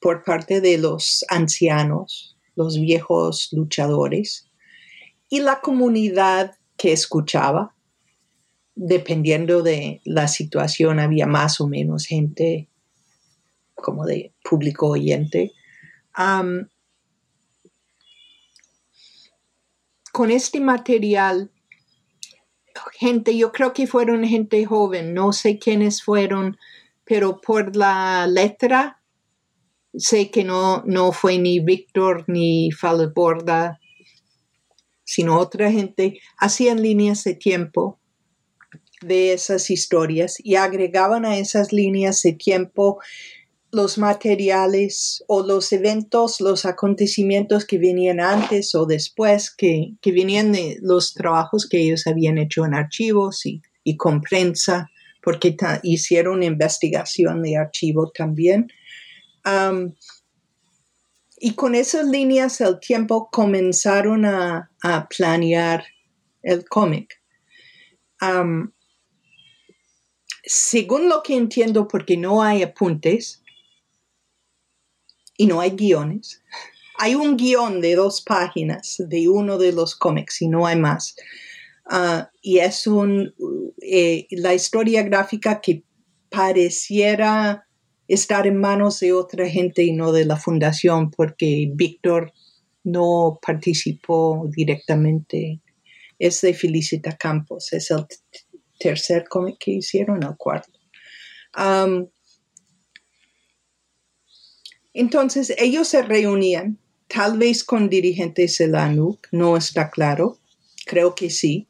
[0.00, 4.50] por parte de los ancianos, los viejos luchadores
[5.28, 7.74] y la comunidad que escuchaba.
[8.74, 12.68] Dependiendo de la situación, había más o menos gente
[13.74, 15.52] como de público oyente.
[20.12, 21.50] con este material
[22.92, 26.58] gente, yo creo que fueron gente joven, no sé quiénes fueron,
[27.04, 29.01] pero por la letra
[29.94, 33.80] sé que no, no fue ni Víctor ni Falborda,
[35.04, 37.98] sino otra gente, hacían líneas de tiempo
[39.02, 42.98] de esas historias y agregaban a esas líneas de tiempo
[43.72, 50.52] los materiales o los eventos, los acontecimientos que venían antes o después, que, que venían
[50.52, 53.62] de los trabajos que ellos habían hecho en archivos y,
[53.96, 54.90] con prensa,
[55.22, 58.68] porque hicieron investigación de archivo también.
[61.38, 64.68] Y con esas líneas del tiempo comenzaron a,
[65.08, 65.84] planear
[66.42, 67.20] el cómic.
[70.44, 73.42] según lo que entiendo, porque no hay apuntes,
[75.36, 76.40] y no hay guiones.
[76.98, 81.16] Hay un guion de dos páginas de uno de los cómics y no hay más.
[81.90, 83.34] Ah, y es un,
[83.80, 85.82] eh, la historia gráfica que
[86.30, 87.66] pareciera
[88.08, 92.32] estar en manos de otra gente y no de la fundación porque Víctor
[92.84, 95.60] no participó directamente.
[96.18, 98.06] Es de Felicita Campos, es el
[98.78, 100.78] tercer cómic que hicieron, el cuarto.
[104.92, 106.78] Entonces ellos se reunían,
[107.08, 110.38] tal vez con dirigentes de la ANUC, no está claro,
[110.86, 111.68] creo que sí,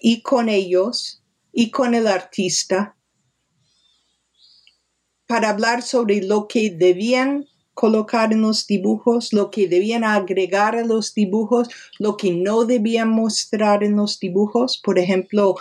[0.00, 2.96] y con ellos y con el artista
[5.32, 10.84] para hablar sobre lo que debían colocar en los dibujos, lo que debían agregar a
[10.84, 11.68] los dibujos,
[11.98, 14.78] lo que no debían mostrar en los dibujos.
[14.84, 15.54] Por ejemplo,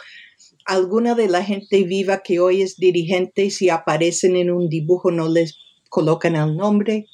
[0.65, 5.29] alguna de la gente viva que hoy es dirigente, si aparecen en un dibujo no
[5.29, 5.57] les
[5.87, 7.05] colocan el nombre.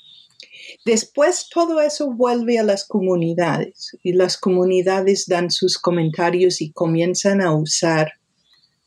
[0.83, 7.39] Después todo eso vuelve a las comunidades y las comunidades dan sus comentarios y comienzan
[7.39, 8.13] a usar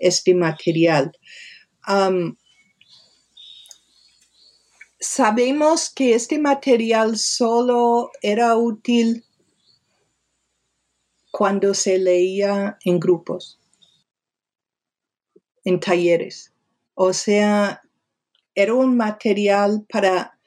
[0.00, 1.12] este material.
[5.00, 9.24] Sabemos que este material solo era útil
[11.32, 13.58] cuando se leía en grupos,
[15.64, 16.52] en talleres.
[16.94, 17.82] O sea,
[18.54, 20.38] era un material para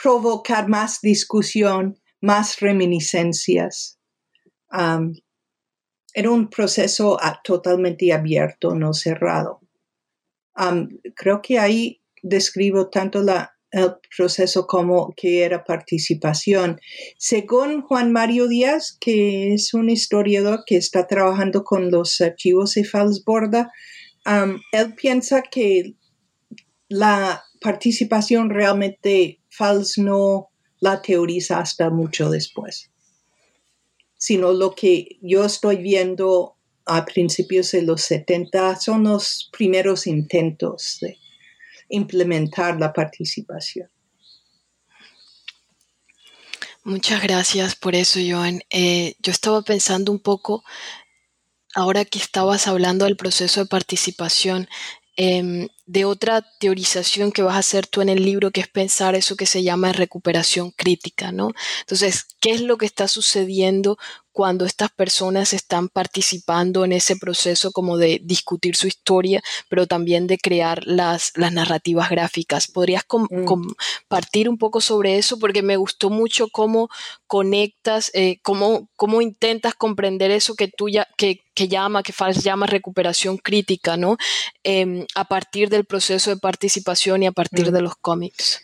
[0.00, 3.98] provocar más discusión, más reminiscencias.
[6.14, 9.60] era un proceso totalmente abierto, no cerrado.
[11.16, 16.78] creo que ahí describo tanto la, el proceso como que era participación.
[17.18, 22.84] Según Juan Mario Díaz, que es un historiador que está trabajando con los archivos de
[22.84, 23.72] Falsborda,
[24.72, 25.94] él piensa que
[26.88, 30.50] la participación realmente Fals no
[30.80, 32.90] la teoriza hasta mucho después,
[34.16, 40.98] sino lo que yo estoy viendo a principios de los 70 son los primeros intentos
[41.00, 41.21] de
[41.92, 43.88] implementar la participación.
[46.84, 48.62] Muchas gracias por eso, Joan.
[48.70, 50.64] Eh, yo estaba pensando un poco,
[51.74, 54.68] ahora que estabas hablando del proceso de participación,
[55.16, 59.14] Em, de otra teorización que vas a hacer tú en el libro, que es pensar
[59.14, 61.50] eso que se llama recuperación crítica, ¿no?
[61.80, 63.98] Entonces, ¿qué es lo que está sucediendo
[64.32, 70.26] cuando estas personas están participando en ese proceso como de discutir su historia, pero también
[70.26, 72.66] de crear las, las narrativas gráficas.
[72.66, 73.44] ¿Podrías mm.
[73.44, 75.38] compartir un poco sobre eso?
[75.38, 76.88] Porque me gustó mucho cómo
[77.26, 82.42] conectas, eh, cómo, cómo, intentas comprender eso que tú ya, que, que llama, que Fals
[82.42, 84.16] llama recuperación crítica, ¿no?
[84.64, 87.74] Em, a partir del proceso de participación y a partir mm.
[87.74, 88.62] de los cómics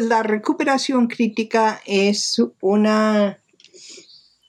[0.00, 3.42] la recuperación crítica es una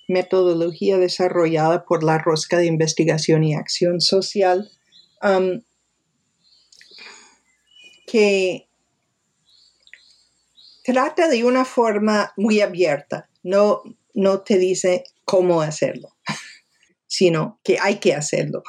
[0.08, 4.70] metodología desarrollada por la Rosca de Investigación y Acción Social
[5.22, 5.62] um,
[8.08, 8.68] que
[10.84, 13.84] trata de una forma muy abierta, no,
[14.16, 16.16] no te dice cómo hacerlo,
[17.08, 18.64] sino que hay que hacerlo.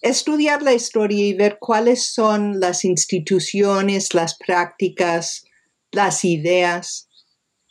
[0.00, 5.44] Estudiar la historia y ver cuáles son las instituciones, las prácticas,
[5.92, 7.08] las ideas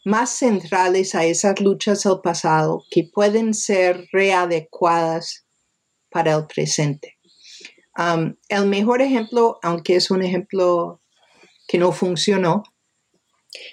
[0.06, 5.46] más centrales a esas luchas del pasado que pueden ser readecuadas
[6.10, 7.18] para el presente.
[8.48, 11.02] el mejor ejemplo, aunque es un ejemplo
[11.68, 12.64] que no funcionó,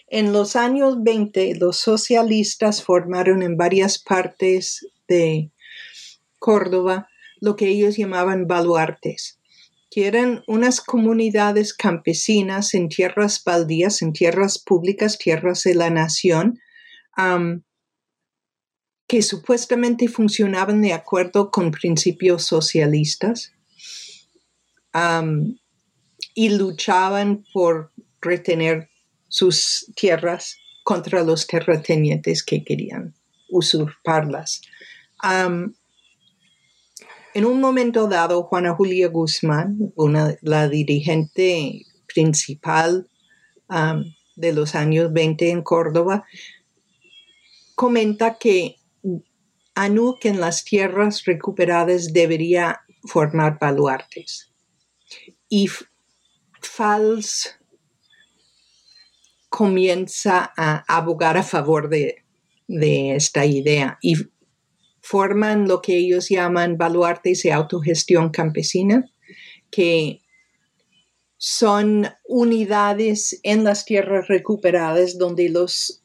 [0.08, 5.50] en los años 20 los socialistas formaron en varias partes de
[6.38, 7.08] Córdoba
[7.40, 9.38] lo que ellos llamaban baluartes,
[9.90, 16.60] que eran unas comunidades campesinas en tierras baldías, en tierras públicas, tierras de la nación,
[19.06, 23.52] que supuestamente funcionaban de acuerdo con principios socialistas
[26.34, 28.90] y luchaban por retener
[29.28, 33.14] sus tierras contra los terratenientes que querían
[33.48, 34.62] usurparlas.
[37.36, 39.92] En un momento dado, Juana Julia Guzmán,
[40.40, 43.10] la dirigente principal
[44.36, 46.24] de los años 20 en Córdoba,
[47.74, 48.76] comenta que
[49.74, 54.50] Anuc en las tierras recuperadas debería formar baluartes.
[55.50, 55.68] Y
[56.62, 57.54] Fals
[59.50, 62.24] comienza a abogar a favor de,
[62.66, 64.14] esta idea y
[65.08, 69.08] forman lo que ellos llaman baluartes de autogestión campesina,
[69.70, 70.20] que
[71.36, 76.02] son unidades en las tierras recuperadas donde los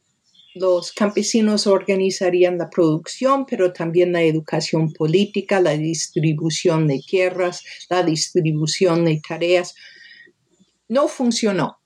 [0.54, 8.04] los campesinos organizarían la producción, pero también la educación política, la distribución de tierras, la
[8.04, 9.76] distribución de tareas.
[10.89, 11.80] No funcionó,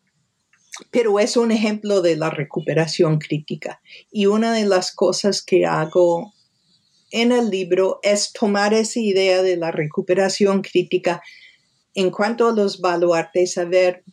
[0.89, 3.81] pero es un ejemplo de la recuperación crítica.
[4.11, 6.33] Y una de las cosas que hago
[7.11, 11.21] en el libro es tomar esa idea de la recuperación crítica
[11.93, 14.03] en cuanto a los baluartes, saber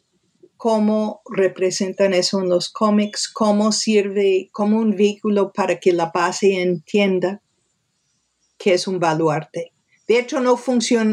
[0.56, 6.62] cómo representan eso en los cómics, cómo sirve como un vehículo para que la base
[6.62, 7.42] entienda
[8.56, 9.72] que es un baluarte.
[10.06, 10.56] De hecho, no,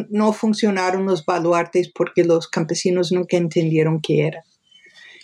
[0.09, 4.43] no funcionaron los baluartes porque los campesinos nunca entendieron qué era.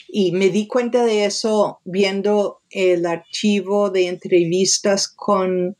[0.08, 5.78] Y me di cuenta de eso viendo el archivo de entrevistas con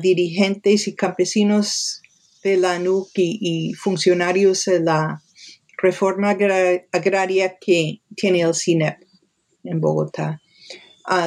[0.00, 2.02] dirigentes y campesinos
[2.42, 5.22] de la NUC y funcionarios de la
[5.82, 8.98] reforma agraria que tiene el CINEP
[9.64, 10.40] en Bogotá,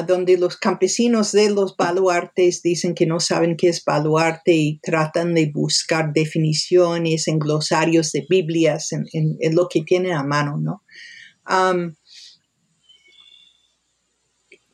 [0.06, 5.34] donde los campesinos de los baluartes dicen que no saben qué es baluarte y tratan
[5.34, 10.82] de buscar definiciones en glosarios de Biblias, en, lo que tienen a mano, ¿no?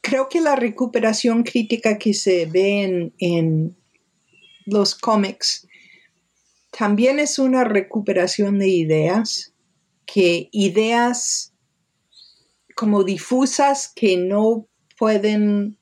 [0.03, 3.77] Creo que la recuperación crítica que se ve en, en
[4.67, 5.67] los cómics
[6.77, 9.55] también es una recuperación de ideas
[10.05, 11.53] que ideas
[12.75, 14.67] como difusas que no
[14.99, 15.79] pueden,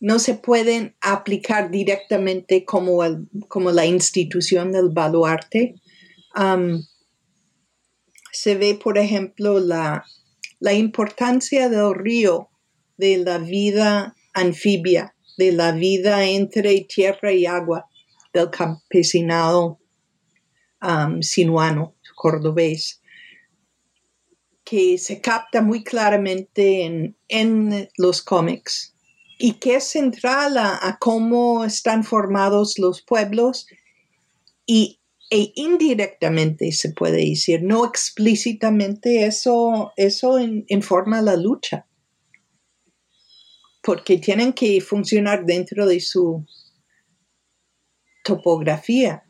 [0.00, 3.00] no se pueden aplicar directamente como,
[3.48, 5.74] como la institución del baluarte.
[8.32, 10.04] se ve, por ejemplo, la,
[10.64, 12.48] la importancia del río,
[12.96, 17.86] de la vida anfibia, de la vida entre tierra y agua
[18.32, 19.78] del campesinado
[21.20, 23.02] sinuano cordobés,
[24.64, 28.94] que se capta muy claramente en, los cómics.
[29.38, 33.66] Y que es central a, cómo están formados los pueblos
[34.64, 34.98] y
[35.30, 41.86] e indirectamente se puede decir, no explícitamente eso, eso informa la lucha,
[43.82, 46.46] porque tienen que funcionar dentro de su
[48.22, 49.24] topografía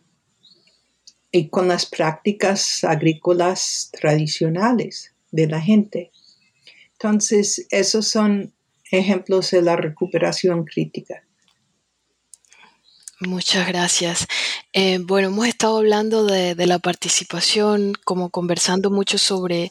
[1.31, 6.13] y con las prácticas agrícolas tradicionales de la gente.
[6.93, 8.55] Entonces, esos son
[8.91, 11.24] ejemplos de la recuperación crítica.
[13.21, 14.27] Muchas gracias.
[14.73, 19.71] Eh, bueno, hemos estado hablando de, la participación, como conversando mucho sobre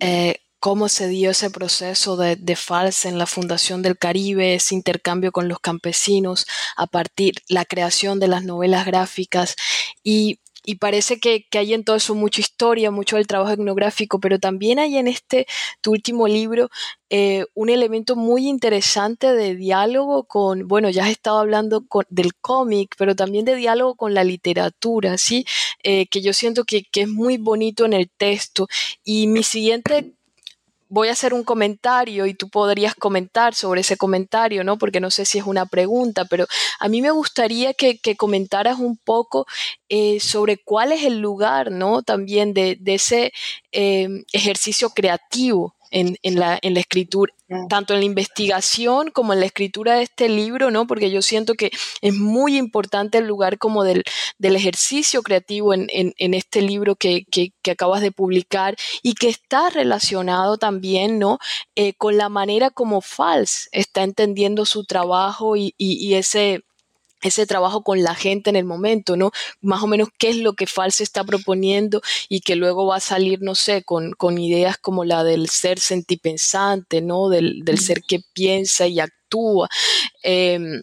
[0.00, 2.56] eh, cómo se dio ese proceso de, de
[3.04, 8.28] en la Fundación del Caribe, ese intercambio con los campesinos, a partir la creación de
[8.28, 9.56] las novelas gráficas
[10.02, 14.38] y y parece que, hay en todo eso mucha historia, mucho del trabajo etnográfico, pero
[14.38, 15.46] también hay en este,
[15.80, 16.68] tu último libro,
[17.08, 22.96] eh, un elemento muy interesante de diálogo con, bueno, ya has estado hablando del cómic,
[22.98, 25.46] pero también de diálogo con la literatura, ¿sí?
[25.82, 28.68] Eh, que yo siento que, que es muy bonito en el texto.
[29.02, 30.17] Y mi siguiente
[30.88, 34.78] voy a hacer un comentario y tú podrías comentar sobre ese comentario, ¿no?
[34.78, 36.46] Porque no sé si es una pregunta, pero
[36.80, 39.46] a mí me gustaría que, comentaras un poco
[39.88, 42.02] eh, sobre cuál es el lugar, ¿no?
[42.02, 43.32] También de, ese
[43.72, 47.32] eh, ejercicio creativo en, la, en la escritura,
[47.68, 50.86] tanto en la investigación como en la escritura de este libro, ¿no?
[50.86, 51.70] Porque yo siento que
[52.00, 54.04] es muy importante el lugar como del,
[54.38, 59.68] del ejercicio creativo en, en, este libro que, que, acabas de publicar y que está
[59.68, 61.38] relacionado también, ¿no?
[61.74, 66.62] Eh, con la manera como Fals está entendiendo su trabajo y, y ese
[67.22, 69.30] ese trabajo con la gente en el momento, ¿no?
[69.60, 73.00] Más o menos qué es lo que False está proponiendo y que luego va a
[73.00, 77.28] salir, no sé, con, con ideas como la del ser sentipensante, ¿no?
[77.28, 79.68] Del, del ser que piensa y actúa.
[80.22, 80.82] Em,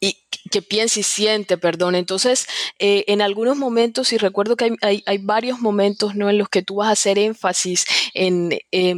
[0.00, 0.16] y
[0.50, 1.94] que piensa y siente, perdón.
[1.94, 2.46] Entonces,
[2.78, 6.30] eh, en algunos momentos, y recuerdo que hay, hay, varios momentos ¿no?
[6.30, 8.50] en los que tú vas a hacer énfasis en,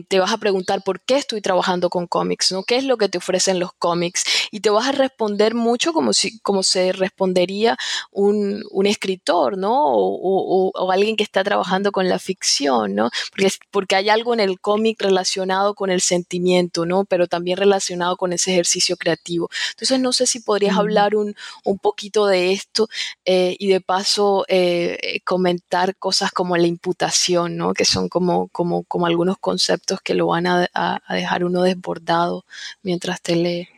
[0.09, 2.63] te vas a preguntar por qué estoy trabajando con cómics, ¿no?
[2.63, 4.25] ¿Qué es lo que te ofrecen los cómics?
[4.51, 7.77] Y te vas a responder mucho como, si, como se respondería
[8.11, 9.73] un, un escritor, ¿no?
[9.73, 13.11] O, o, o, alguien que está trabajando con la ficción, ¿no?
[13.31, 17.05] Porque, porque hay algo en el cómic relacionado con el sentimiento, ¿no?
[17.05, 19.51] Pero también relacionado con ese ejercicio creativo.
[19.71, 21.22] Entonces, no sé si podrías hablar un,
[21.65, 22.89] un poquito de esto
[23.25, 27.73] eh, y de paso eh, comentar cosas como la imputación, ¿no?
[27.75, 30.69] que son como, como, como algunos conceptos que lo van a,
[31.09, 32.45] dejar uno desbordado
[32.83, 33.69] mientras te lee.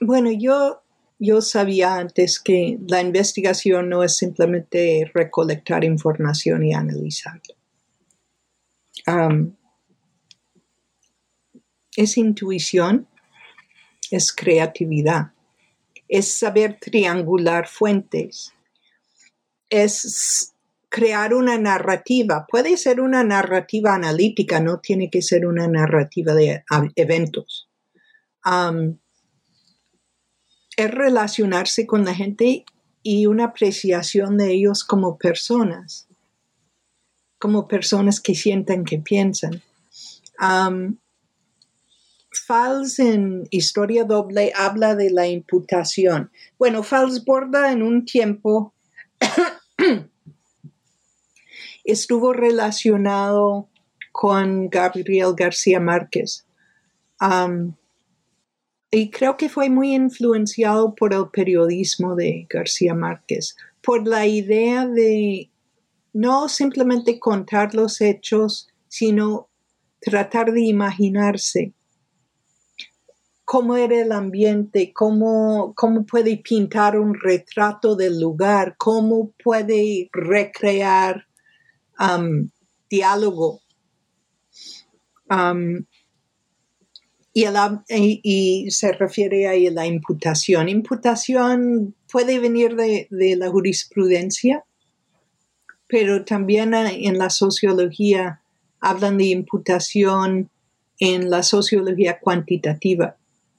[0.00, 0.82] Bueno, yo,
[1.18, 7.54] yo sabía antes que la investigación no es simplemente recolectar información y analizarla.
[11.96, 13.08] es intuición,
[14.10, 15.32] es creatividad
[16.08, 18.52] es saber triangular fuentes,
[19.68, 20.54] es
[20.88, 22.46] crear una narrativa.
[22.48, 26.64] Puede ser una narrativa analítica, no tiene que ser una narrativa de
[26.96, 27.68] eventos.
[30.76, 32.64] es relacionarse con la gente
[33.02, 36.08] y una apreciación de ellos como personas,
[37.38, 39.62] como personas que sienten, que piensan.
[42.30, 46.30] Fals en Historia Doble habla de la imputación.
[46.58, 48.74] Bueno, Fals Borda en un tiempo
[51.84, 53.68] estuvo relacionado
[54.12, 56.46] con Gabriel García Márquez.
[58.90, 64.86] y creo que fue muy influenciado por el periodismo de García Márquez, por la idea
[64.86, 65.50] de
[66.12, 69.48] no simplemente contar los hechos, sino
[70.00, 71.74] tratar de imaginarse
[73.48, 81.26] cómo era el ambiente, cómo, cómo puede pintar un retrato del lugar, cómo puede recrear
[81.98, 82.50] um,
[82.90, 83.62] diálogo.
[85.30, 85.86] Um,
[87.32, 87.46] y,
[88.22, 90.68] y, se refiere a la imputación.
[90.68, 94.66] Imputación puede venir de, de la jurisprudencia,
[95.86, 98.42] pero también en la sociología
[98.78, 100.50] hablan de imputación
[100.98, 103.16] en la sociología cuantitativa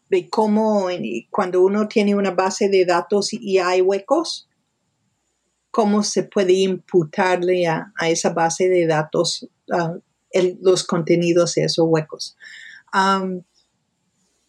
[0.09, 0.87] de cómo
[1.29, 4.49] cuando uno tiene una base de datos y hay huecos,
[5.71, 9.47] cómo se puede imputarle a, esa base de datos
[10.61, 12.35] los contenidos de esos huecos.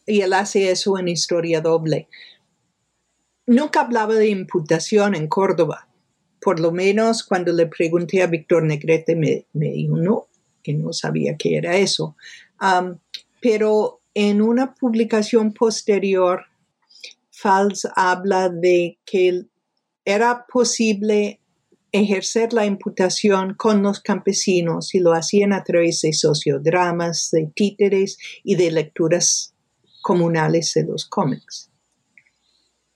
[0.07, 2.09] y él hace eso en Historia Doble.
[3.47, 5.89] Nunca hablaba de imputación en Córdoba.
[6.41, 10.29] Por lo menos cuando le pregunté a Víctor Negrete me, dijo no,
[10.63, 12.17] que no sabía qué era eso.
[13.41, 16.47] pero en una publicación posterior,
[17.31, 19.47] Fals habla de que
[20.05, 21.41] era posible
[21.93, 28.19] ejercer la imputación con los campesinos y lo hacían a través de sociodramas, de títeres
[28.45, 29.55] y de lecturas
[30.03, 31.71] comunales de los cómics.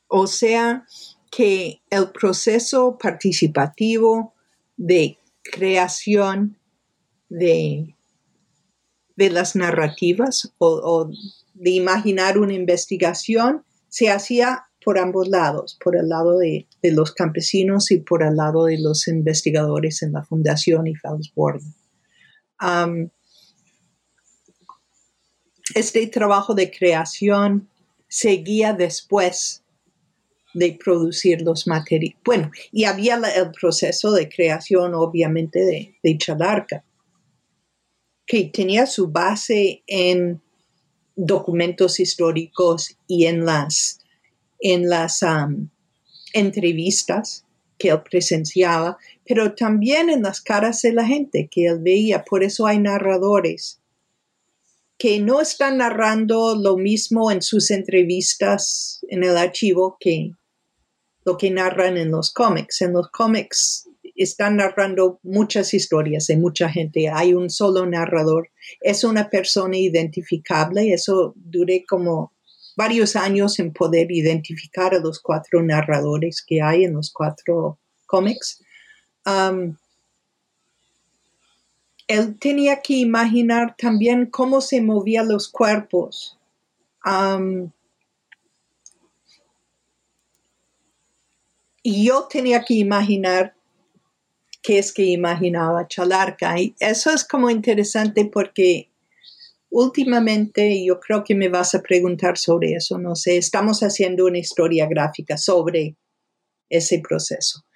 [0.07, 0.87] O sea
[1.31, 4.35] que el proceso participativo
[4.77, 6.57] de creación
[7.29, 7.94] de
[9.17, 11.11] de las narrativas o,
[11.55, 17.91] de imaginar una investigación se hacía por ambos lados, por el lado de, los campesinos
[17.91, 21.63] y por el lado de los investigadores en la fundación y Felsborg.
[25.75, 27.69] este trabajo de creación
[28.09, 29.63] seguía después
[30.53, 32.19] de producir los materiales.
[32.25, 36.85] Bueno, y había el proceso de creación, obviamente, de, de Chalarca,
[38.27, 40.41] que tenía su base en
[41.17, 44.01] documentos históricos y en las,
[44.61, 45.21] en las
[46.33, 47.45] entrevistas
[47.79, 52.25] que él presenciaba, pero también en las caras de la gente que él veía.
[52.25, 53.81] Por eso hay narradores
[54.97, 60.33] que no están narrando lo mismo en sus entrevistas en el archivo que
[61.25, 62.83] lo que narran en los cómics.
[62.83, 67.09] En los cómics están narrando muchas historias de mucha gente.
[67.09, 68.51] Hay un solo narrador.
[68.81, 70.93] Es una persona identificable.
[70.93, 72.33] Eso duré como
[72.77, 78.63] varios años en poder identificar a los cuatro narradores que hay en los cuatro cómics.
[79.27, 79.77] Um,
[82.07, 86.39] él tenía que imaginar también cómo se movían los cuerpos.
[87.05, 87.71] Um,
[91.83, 93.54] y yo tenía que imaginar
[94.65, 96.59] qué es que imaginaba Chalarca.
[96.59, 98.91] Y eso es como interesante porque
[99.69, 104.39] últimamente yo creo que me vas a preguntar sobre eso, no sé, estamos haciendo una
[104.39, 105.97] historia gráfica sobre
[106.71, 107.67] ese proceso.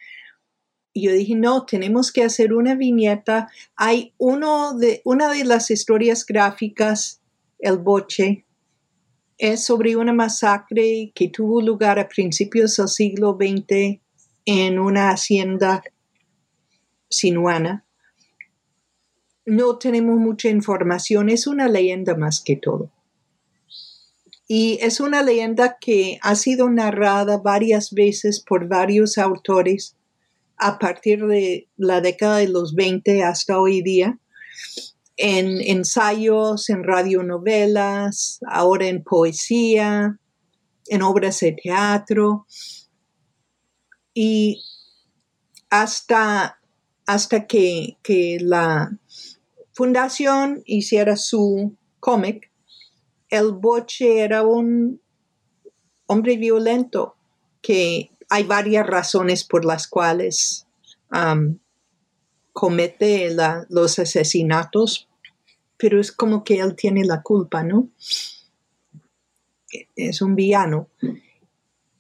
[0.95, 3.49] Y yo dije, no, tenemos que hacer una viñeta.
[3.77, 7.21] Hay uno de, una de las historias gráficas,
[7.59, 8.47] El Boche,
[9.37, 14.01] es sobre una masacre que tuvo lugar a principios del siglo XX
[14.47, 15.83] en una hacienda
[17.09, 17.85] sinuana.
[19.47, 22.91] No tenemos mucha información, es una leyenda más que todo.
[24.47, 29.95] Y es una leyenda que ha sido narrada varias veces por varios autores
[30.57, 34.19] a partir de la década de los 20 hasta hoy día,
[35.17, 40.19] en ensayos, en radionovelas, ahora en poesía,
[40.87, 42.47] en obras de teatro.
[44.15, 44.63] Y
[45.71, 46.58] hasta
[47.09, 47.97] hasta que,
[48.43, 48.93] la
[49.73, 52.51] fundación hiciera su cómic,
[53.31, 55.01] el Boche era un
[56.05, 57.17] hombre violento
[57.63, 60.67] que hay varias razones por las cuales
[62.53, 63.35] comete
[63.71, 65.09] los asesinatos,
[65.79, 67.89] pero es como que él tiene la culpa, ¿no?
[69.97, 70.89] Es un villano.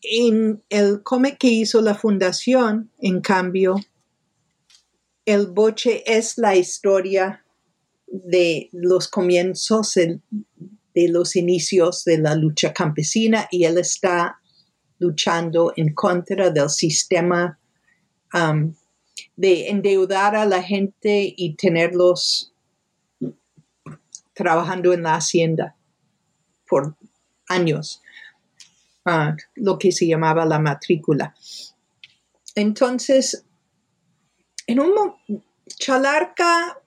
[0.02, 3.76] En el cómic que hizo la fundación, en cambio,
[5.28, 7.44] el boche es la historia
[8.06, 10.20] de los comienzos de,
[10.94, 14.40] los inicios de la lucha campesina y él está
[14.98, 17.60] luchando en contra del sistema
[18.32, 18.74] um,
[19.36, 22.54] de endeudar a la gente y tenerlos
[24.32, 25.76] trabajando en la hacienda
[26.66, 26.96] por
[27.48, 28.00] años,
[29.04, 31.34] uh, lo que se llamaba la matrícula.
[32.54, 33.44] Entonces,
[34.68, 34.92] en un
[35.66, 36.78] Chalarca,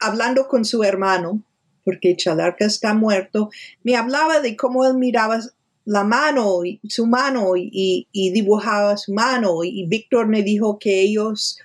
[0.00, 1.42] hablando con su hermano,
[1.84, 3.50] porque Chalarca está muerto,
[3.84, 5.40] me hablaba de cómo él miraba
[5.84, 9.62] la mano, y, su mano, y, dibujaba su mano.
[9.62, 11.56] Y Víctor me dijo que ellos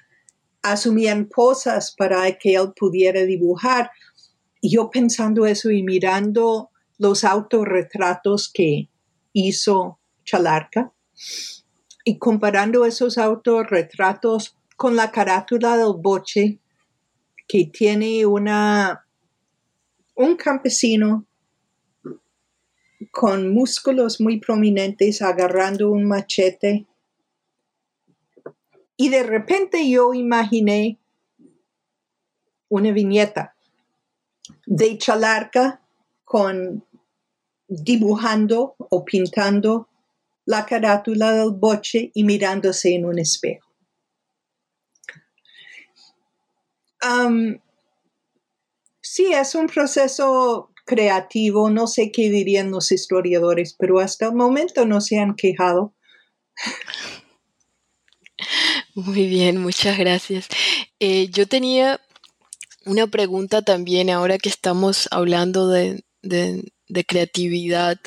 [0.61, 3.89] asumían cosas para que él pudiera dibujar.
[4.61, 8.89] Y yo pensando eso y mirando los autorretratos que
[9.33, 10.91] hizo Chalarca
[12.03, 16.57] y comparando esos autorretratos con la carátula del boche
[17.49, 19.05] que tiene una,
[20.15, 21.25] un campesino
[23.11, 26.87] con músculos muy prominentes agarrando un machete.
[28.95, 30.97] Y de repente yo imaginé
[32.69, 33.57] una viñeta
[34.65, 35.81] de Chalarca
[36.23, 36.85] con
[37.67, 39.89] dibujando o pintando
[40.45, 43.68] la carátula del boche y mirándose en un espejo.
[49.01, 54.85] Sí, es un proceso creativo, no sé qué dirían los historiadores, pero hasta el momento
[54.85, 55.93] no se han quejado.
[58.95, 60.47] Muy bien, muchas gracias.
[60.99, 62.01] Eh, yo tenía
[62.85, 66.03] una pregunta también ahora que estamos hablando de
[67.07, 67.99] creatividad.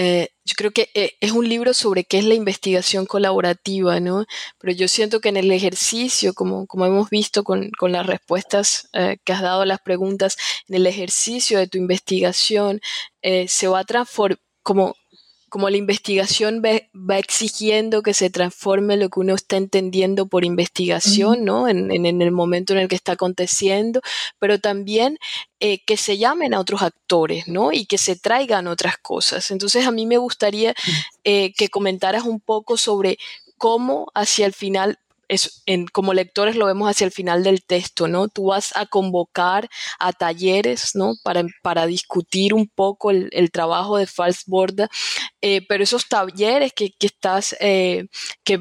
[0.00, 4.26] Eh, yo creo que eh, es un libro sobre qué es la investigación colaborativa, ¿no?
[4.60, 9.16] Pero yo siento que en el ejercicio, como, como hemos visto con, las respuestas eh,
[9.24, 10.36] que has dado a las preguntas,
[10.68, 12.80] en el ejercicio de tu investigación
[13.48, 14.94] se va a transformar, como
[15.48, 21.44] como la investigación va, exigiendo que se transforme lo que uno está entendiendo por investigación,
[21.44, 21.68] ¿no?
[21.68, 24.00] En, el momento en el que está aconteciendo,
[24.38, 25.18] pero también
[25.60, 27.72] eh, que se llamen a otros actores, ¿no?
[27.72, 29.50] Y que se traigan otras cosas.
[29.50, 30.74] Entonces a mí me gustaría
[31.24, 33.18] eh, que comentaras un poco sobre
[33.56, 34.98] cómo hacia el final
[35.28, 35.62] es,
[35.92, 38.28] como lectores lo vemos hacia el final del texto, ¿no?
[38.28, 39.68] Tú vas a convocar
[39.98, 41.14] a talleres, ¿no?
[41.22, 44.88] Para, para discutir un poco el, trabajo de Falsborda,
[45.40, 48.06] eh, pero esos talleres que, estás, eh,
[48.44, 48.58] que,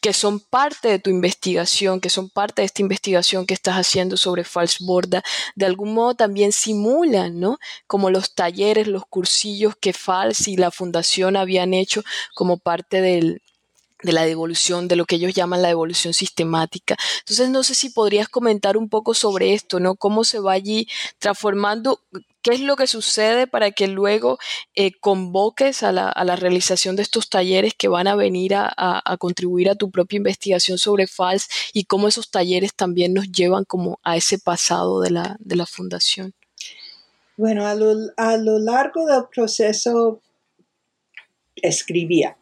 [0.00, 4.16] que, son parte de tu investigación, que son parte de esta investigación que estás haciendo
[4.16, 5.22] sobre Falsborda,
[5.54, 7.58] de algún modo también simulan, ¿no?
[7.86, 12.02] Como los talleres, los cursillos que Fals y la fundación habían hecho
[12.34, 13.42] como parte del,
[14.04, 16.96] de la devolución, de lo que ellos llaman la devolución sistemática.
[17.20, 19.96] Entonces, no sé si podrías comentar un poco sobre esto, ¿no?
[19.96, 20.86] Cómo se va allí
[21.18, 22.00] transformando,
[22.42, 24.38] qué es lo que sucede para que luego
[24.74, 29.74] eh, convoques a la, realización de estos talleres que van a venir a, contribuir a
[29.74, 34.38] tu propia investigación sobre FALS y cómo esos talleres también nos llevan como a ese
[34.38, 36.34] pasado de la, de la fundación.
[37.36, 40.20] Bueno, a lo, a lo largo del proceso
[41.56, 42.36] escribía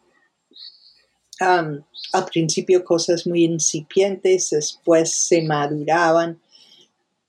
[1.43, 6.41] al principio cosas muy incipientes, después se maduraban.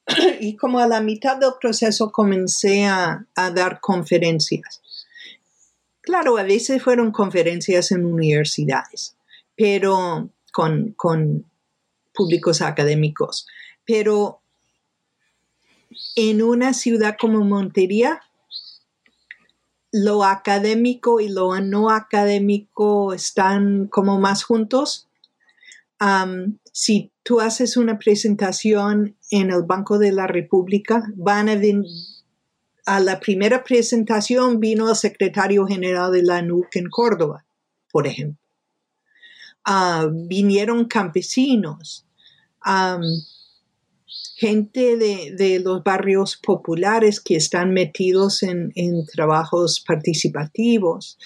[0.40, 4.82] Y como a la mitad del proceso comencé a, dar conferencias.
[6.02, 9.16] Claro, a veces fueron conferencias en universidades,
[9.56, 11.46] pero con, con
[12.14, 13.48] públicos académicos.
[13.86, 14.42] Pero
[16.16, 18.22] en una ciudad como Montería,
[19.94, 25.08] lo académico y lo no académico están como más juntos.
[26.74, 31.56] si tú haces una presentación en el Banco de la República, van a
[32.86, 37.46] a la primera presentación vino el secretario general de la NUC en Córdoba,
[37.92, 38.44] por ejemplo.
[39.64, 42.06] Ah, vinieron campesinos
[44.36, 48.72] gente de, los barrios populares que están metidos en,
[49.06, 51.18] trabajos participativos,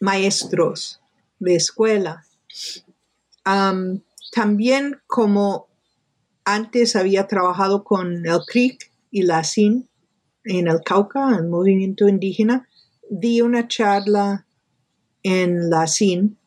[0.00, 1.00] maestros
[1.38, 2.24] de escuela.
[4.32, 5.68] también como
[6.44, 9.88] antes había trabajado con el CRIC y la SIN
[10.44, 12.66] en el Cauca, el movimiento indígena,
[13.10, 14.46] di una charla
[15.22, 16.37] en la SIN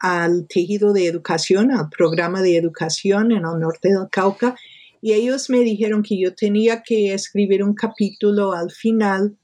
[0.00, 4.56] al tejido de educación, al programa de educación en el norte del Cauca,
[5.02, 9.36] y ellos me dijeron que yo tenía que escribir un capítulo al final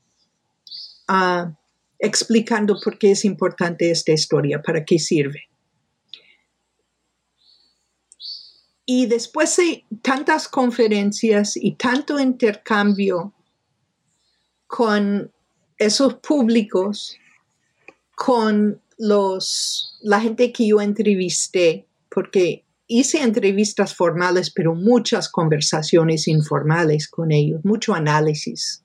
[1.08, 1.52] ah,
[1.98, 5.48] explicando por qué es importante esta historia, para qué sirve.
[8.84, 13.34] Y después de tantas conferencias y tanto intercambio
[14.66, 15.32] con
[15.76, 17.18] esos públicos,
[18.14, 27.08] con los, la gente que yo entrevisté, porque hice entrevistas formales, pero muchas conversaciones informales
[27.08, 28.82] con ellos, mucho análisis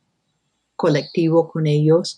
[0.75, 2.17] colectivo con ellos.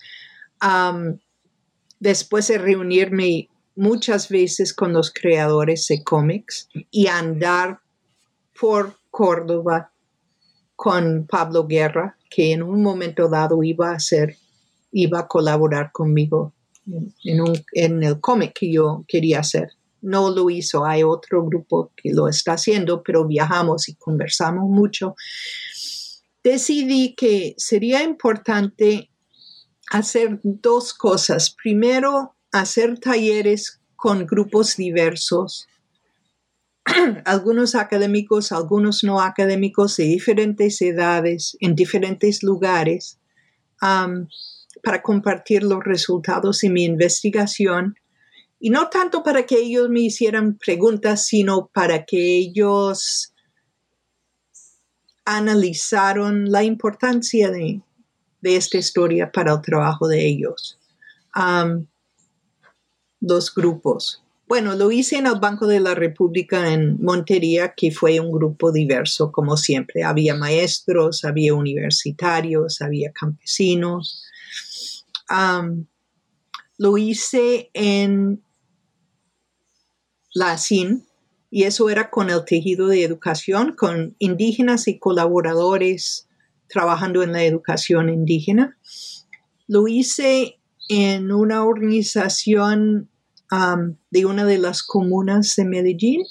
[2.00, 7.80] después de reunirme muchas veces con los creadores de cómics y andar
[8.60, 9.92] por Córdoba
[10.76, 14.38] con Pablo Guerra, que en un momento dado iba a ser,
[14.92, 16.54] iba a colaborar conmigo
[16.86, 19.70] en, el cómic que yo quería hacer.
[20.02, 25.16] No lo hizo, hay otro grupo que lo está haciendo, pero viajamos y conversamos mucho.
[26.44, 29.10] Decidí que sería importante
[29.90, 31.56] hacer dos cosas.
[31.56, 35.70] Primero, hacer talleres con grupos diversos,
[37.26, 43.20] algunos académicos, algunos no académicos de diferentes edades, en diferentes lugares
[44.82, 47.96] para compartir los resultados de mi investigación
[48.60, 53.34] y no tanto para que ellos me hicieran preguntas, sino para que ellos
[55.26, 57.82] analizaron la importancia de,
[58.42, 60.80] esta historia para el trabajo de ellos.
[63.20, 64.24] dos grupos.
[64.48, 68.72] Bueno, lo hice en el Banco de la República en Montería, que fue un grupo
[68.72, 70.04] diverso, como siempre.
[70.04, 74.24] Había maestros, había universitarios, había campesinos,
[75.30, 78.44] lo hice en
[80.34, 81.06] la SIN
[81.50, 86.28] y eso era con el tejido de educación, con indígenas y colaboradores
[86.68, 88.78] trabajando en la educación indígena.
[89.68, 90.60] Lo hice
[90.90, 93.10] en una organización
[94.10, 96.24] de una de las comunas de Medellín,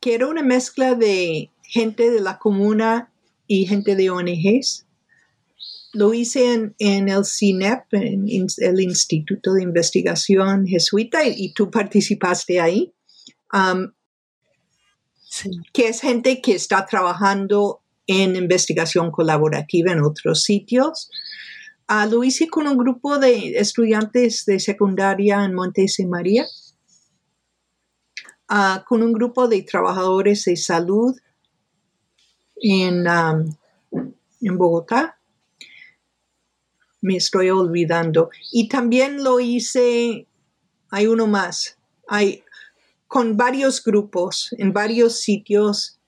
[0.00, 3.10] que era una mezcla de gente de la comuna
[3.46, 4.86] y gente de ONGs
[5.92, 12.92] lo hice en, el CINEP, en, el Instituto de Investigación Jesuita, y, tú participaste ahí,
[13.52, 13.92] um,
[15.72, 21.10] que es gente que está trabajando en investigación colaborativa en otros sitios.
[21.88, 26.46] Uh, lo hice con un grupo de estudiantes de secundaria en Montes y María,
[28.48, 31.16] uh, con un grupo de trabajadores de salud
[32.62, 33.52] en, um,
[34.40, 35.19] en Bogotá
[37.00, 38.30] me estoy olvidando.
[38.52, 40.26] Y también lo hice,
[40.90, 41.78] hay uno más,
[42.08, 42.42] hay
[43.06, 45.98] con varios grupos en varios sitios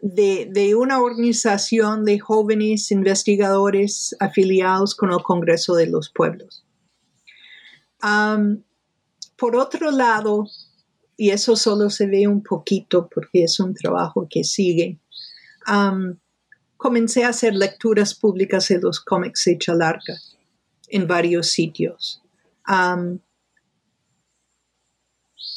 [0.00, 6.64] de, de, una organización de jóvenes investigadores afiliados con el Congreso de los Pueblos.
[9.36, 10.46] por otro lado,
[11.16, 14.98] y eso solo se ve un poquito porque es un trabajo que sigue,
[16.76, 20.14] comencé a hacer lecturas públicas de los cómics de Chalarca
[20.88, 22.22] en varios sitios.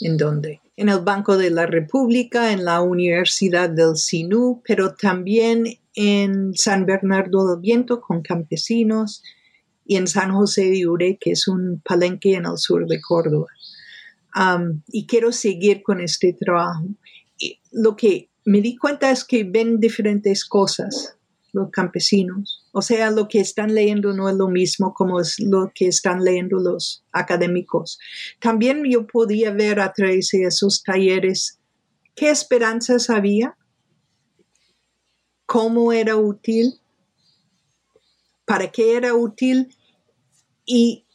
[0.02, 0.62] ¿En dónde?
[0.78, 6.86] En el Banco de la República, en la Universidad del Sinú, pero también en San
[6.86, 9.22] Bernardo del Viento con campesinos
[9.86, 13.48] y en San José de Ure, que es un palenque en el sur de Córdoba.
[14.88, 16.86] y quiero seguir con este trabajo.
[17.72, 21.20] Lo que me di cuenta es que ven diferentes cosas
[21.54, 22.66] los campesinos.
[22.72, 26.24] O sea, lo que están leyendo no es lo mismo como es lo que están
[26.24, 28.00] leyendo los académicos.
[28.40, 31.60] También yo podía ver a través de esos talleres
[32.16, 33.58] qué esperanzas había,
[35.46, 36.80] cómo era útil,
[38.46, 39.76] para qué era útil
[40.66, 41.06] y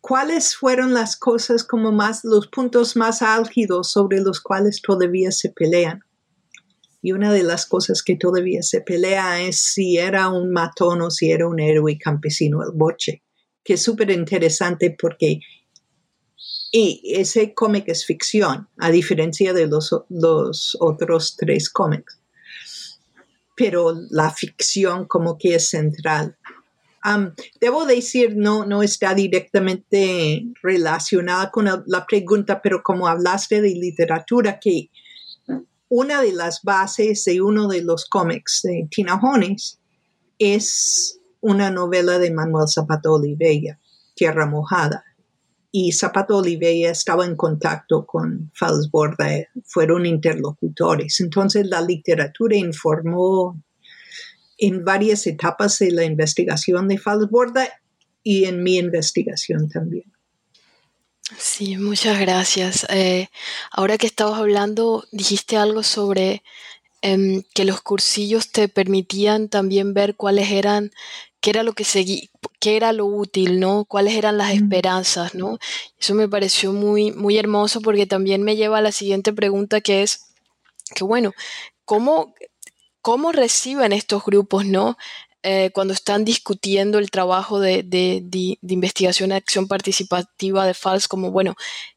[0.00, 5.50] cuáles fueron las cosas como más, los puntos más álgidos sobre los cuales todavía se
[5.50, 6.02] pelean.
[7.00, 11.10] Y una de las cosas que todavía se pelea es si era un matón o
[11.10, 13.22] si era un héroe campesino el boche,
[13.62, 15.40] que es súper interesante porque
[16.70, 22.20] y ese cómic es ficción, a diferencia de los, otros tres cómics.
[23.56, 26.36] Pero la ficción como que es central.
[27.60, 34.60] debo decir, no, no está directamente relacionada con la pregunta, pero como hablaste de literatura,
[34.60, 34.90] que
[35.88, 39.80] una de las bases de uno de los cómics de Tina Jones
[40.38, 43.78] es una novela de Manuel Zapato Olivella,
[44.14, 45.04] Tierra Mojada.
[45.70, 49.28] Y Zapato Olivella estaba en contacto con Falsborda,
[49.64, 51.20] fueron interlocutores.
[51.20, 53.62] Entonces la literatura informó
[54.56, 57.68] en varias etapas de la investigación de Falsborda
[58.22, 60.10] y en mi investigación también.
[61.36, 62.86] Sí, muchas gracias.
[62.90, 63.28] Eh,
[63.70, 66.42] ahora que estabas hablando, dijiste algo sobre
[67.02, 70.90] em, que los cursillos te permitían también ver cuáles eran,
[71.40, 73.84] qué era lo que seguí, qué era lo útil, ¿no?
[73.86, 75.58] Cuáles eran las esperanzas, ¿no?
[76.00, 80.02] Eso me pareció muy, muy hermoso porque también me lleva a la siguiente pregunta que
[80.02, 80.26] es,
[80.94, 81.32] que bueno,
[81.84, 82.34] ¿cómo,
[83.02, 84.96] cómo reciben estos grupos, ¿no?
[85.44, 87.86] Eh, cuando están discutiendo el trabajo de,
[88.62, 91.54] investigación y acción participativa de FALS, como, bueno,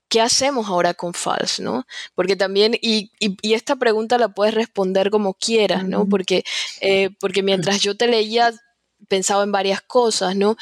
[0.10, 1.60] ¿qué hacemos ahora con FALS?
[1.60, 1.86] ¿no?
[2.14, 3.12] Porque también, y,
[3.42, 6.08] esta pregunta la puedes responder como quieras, ¿no?
[6.08, 6.44] Porque,
[6.82, 8.52] eh, porque mientras yo te leía,
[9.08, 10.56] pensaba en varias cosas, ¿no?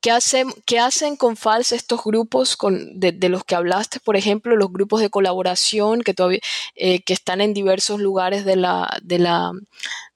[0.00, 4.56] ¿Qué hacen, ¿Qué hacen con FALS estos grupos con, de, los que hablaste, por ejemplo,
[4.56, 6.40] los grupos de colaboración que, todavía,
[6.76, 9.52] eh, que están en diversos lugares de la, de la,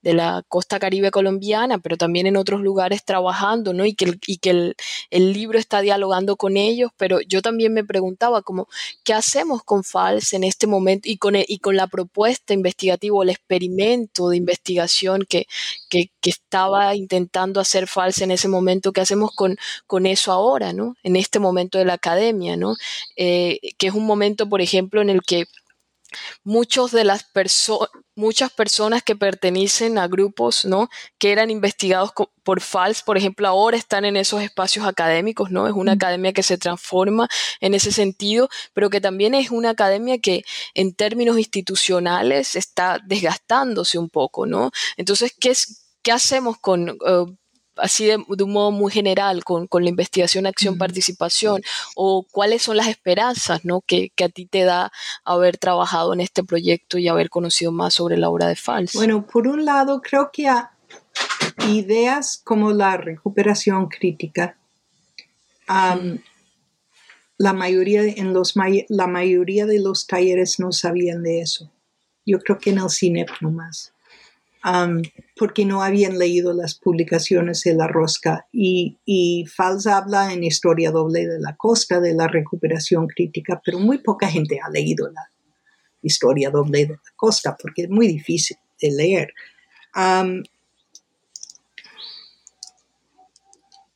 [0.05, 3.87] de la costa caribe colombiana, pero también en otros lugares trabajando, ¿no?
[3.87, 4.75] Y que, el, y que
[5.11, 8.69] el, libro está dialogando con ellos, pero yo también me preguntaba como,
[9.03, 13.31] ¿qué hacemos con FALS en este momento y con, y con la propuesta investigativa, el
[13.31, 15.47] experimento de investigación que,
[15.89, 18.93] que, estaba intentando hacer FALS en ese momento?
[18.93, 20.97] ¿Qué hacemos con, con eso ahora, ¿no?
[21.03, 22.77] En este momento de la academia, ¿no?
[23.17, 25.47] Eh, que es un momento, por ejemplo, en el que
[26.45, 30.89] muchos de las personas, muchas personas que pertenecen a grupos, ¿no?
[31.19, 32.13] Que eran investigados
[32.43, 35.67] por FALS, por ejemplo, ahora están en esos espacios académicos, ¿no?
[35.67, 37.29] Es una academia que se transforma
[37.61, 40.45] en ese sentido, pero que también es una academia que
[40.75, 44.71] en términos institucionales está desgastándose un poco, ¿no?
[44.97, 46.91] Entonces, ¿qué, es, qué hacemos con...
[46.91, 47.25] Eh,
[47.77, 51.63] así de, un modo muy general con, la investigación, acción, participación,
[51.97, 53.81] o cuáles son las esperanzas ¿no?
[53.81, 54.93] que, a ti te da
[55.25, 58.93] haber trabajado en este proyecto y haber conocido más sobre la obra de Fals.
[58.95, 60.49] Bueno, por un lado, creo que
[61.69, 64.57] ideas como la recuperación crítica,
[67.37, 68.55] la, mayoría, en los,
[68.89, 71.71] la mayoría de los talleres no sabían de eso.
[72.27, 73.94] Yo creo que en el CINEP nomás.
[75.37, 78.47] Porque no habían leído las publicaciones de la rosca.
[78.51, 83.79] Y, y Fals habla en Historia Doble de la Costa de la recuperación crítica, pero
[83.79, 85.29] muy poca gente ha leído la
[86.03, 89.35] Historia Doble de la Costa porque es muy difícil de leer.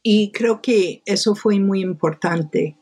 [0.02, 2.76] y creo que eso fue muy importante.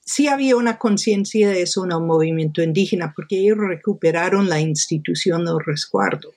[0.00, 5.44] sí había una conciencia de eso en el movimiento indígena, porque ellos recuperaron la institución
[5.44, 6.32] del resguardo.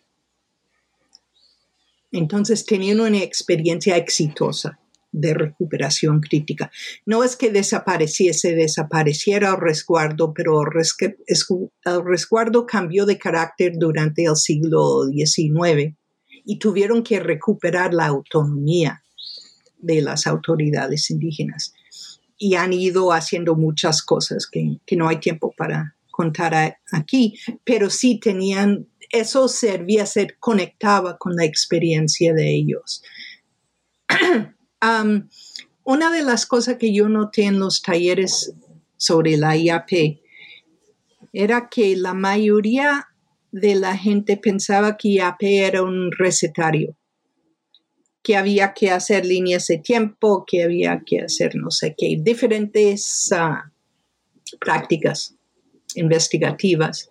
[2.12, 4.80] Entonces tenían una experiencia exitosa
[5.12, 6.72] de recuperación crítica.
[7.06, 14.36] No es que desapareciese, desapareciera el resguardo, pero el resguardo cambió de carácter durante el
[14.36, 15.96] siglo XIX
[16.46, 19.04] y tuvieron que recuperar la autonomía
[19.78, 21.74] de las autoridades indígenas.
[22.38, 28.20] Y han ido haciendo muchas cosas que, no hay tiempo para contar aquí, pero sí
[28.20, 33.04] tenían eso servía, ser conectaba con la experiencia de ellos.
[35.84, 38.54] una de las cosas que yo noté en los talleres
[38.98, 40.20] sobre la IAP
[41.34, 43.08] era que la mayoría
[43.52, 46.96] de la gente pensaba que IAP era un recetario,
[48.22, 53.32] que había que hacer líneas de tiempo, que había que hacer no sé qué, diferentes
[53.32, 53.72] ah,
[54.60, 55.36] prácticas
[55.96, 57.10] investigativas.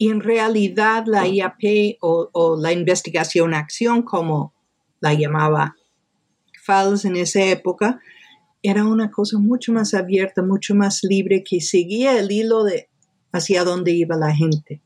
[0.00, 4.54] Y en realidad la IAP o, la investigación acción, como
[4.98, 5.76] la llamaba
[6.64, 8.00] FALS en esa época,
[8.62, 12.88] era una cosa mucho más abierta, mucho más libre, que seguía el hilo de
[13.30, 14.80] hacia dónde iba la gente.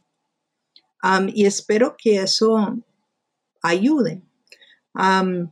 [1.04, 2.76] Um, y espero que eso
[3.62, 4.20] ayude
[4.96, 5.48] um,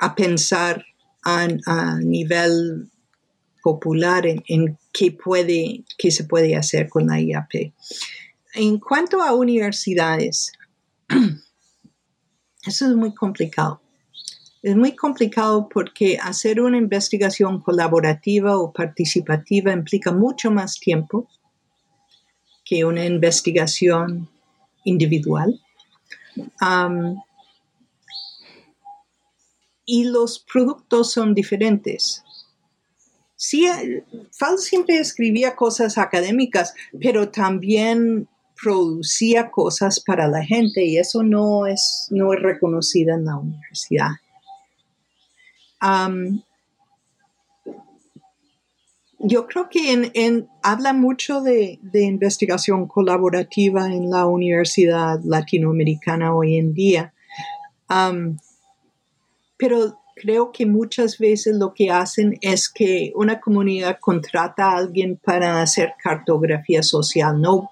[0.00, 0.84] a pensar
[1.24, 1.46] a,
[2.02, 2.90] nivel
[3.62, 7.74] popular en, en, qué, puede, qué se puede hacer con la IAP.
[8.54, 10.52] En cuanto a universidades,
[12.66, 13.80] eso es muy complicado.
[14.62, 21.28] Es muy complicado porque hacer una investigación colaborativa o participativa implica mucho más tiempo
[22.64, 24.28] que una investigación
[24.84, 25.60] individual.
[29.84, 32.22] y los productos son diferentes.
[33.36, 33.66] Sí,
[34.32, 38.28] Fal siempre escribía cosas académicas, pero también
[38.60, 44.10] producía cosas para la gente y eso no es, no es reconocido en la universidad.
[49.20, 56.74] yo creo que en, habla mucho de, investigación colaborativa en la universidad latinoamericana hoy en
[56.74, 57.12] día,
[59.56, 65.16] pero creo que muchas veces lo que hacen es que una comunidad contrata a alguien
[65.16, 67.70] para hacer cartografía social, no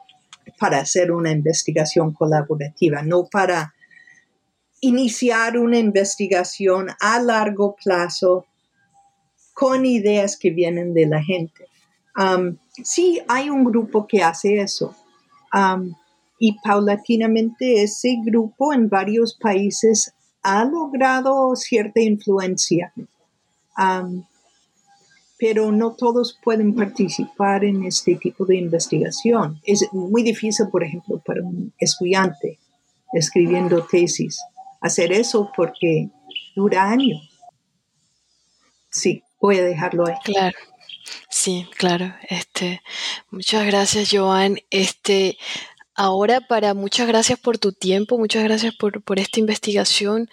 [0.59, 3.75] para hacer una investigación colaborativa, no para
[4.81, 8.47] iniciar una investigación a largo plazo
[9.55, 11.67] con ideas que vienen de la gente.
[12.17, 14.95] Um, sí, hay un grupo que hace eso.
[15.53, 15.95] Um,
[16.39, 22.93] y paulatinamente ese grupo en varios países ha logrado cierta influencia.
[23.79, 24.25] Um,
[25.39, 29.61] pero no todos pueden participar en este tipo de investigación.
[29.64, 32.59] Es muy difícil, por ejemplo, para un estudiante
[33.12, 34.39] escribiendo tesis
[34.80, 36.09] hacer eso porque
[36.55, 37.30] dura años.
[38.91, 40.14] Sí, voy a dejarlo ahí.
[40.24, 40.57] Claro.
[41.28, 42.14] Sí, claro.
[42.28, 42.80] Este,
[43.30, 44.59] muchas gracias, Joan.
[44.70, 45.37] Este,
[45.95, 50.28] ahora para muchas gracias por tu tiempo, muchas gracias por, por esta investigación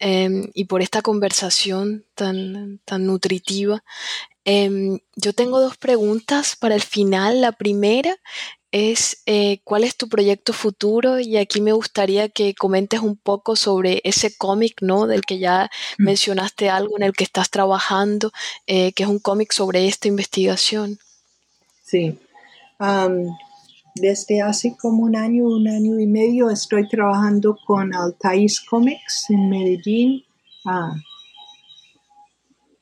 [0.00, 3.84] em, y por esta conversación tan, tan nutritiva.
[4.44, 7.40] Em, yo tengo dos preguntas para el final.
[7.40, 8.16] La primera
[8.72, 13.56] es eh, cuál es tu proyecto futuro y aquí me gustaría que comentes un poco
[13.56, 15.06] sobre ese cómic, ¿no?
[15.06, 16.04] Del que ya mm.
[16.04, 18.32] mencionaste algo en el que estás trabajando,
[18.66, 20.98] eh, que es un cómic sobre esta investigación.
[21.84, 22.18] Sí.
[24.00, 29.48] Desde hace como un año, un año y medio estoy trabajando con Altais Comics en
[29.48, 30.24] Medellín.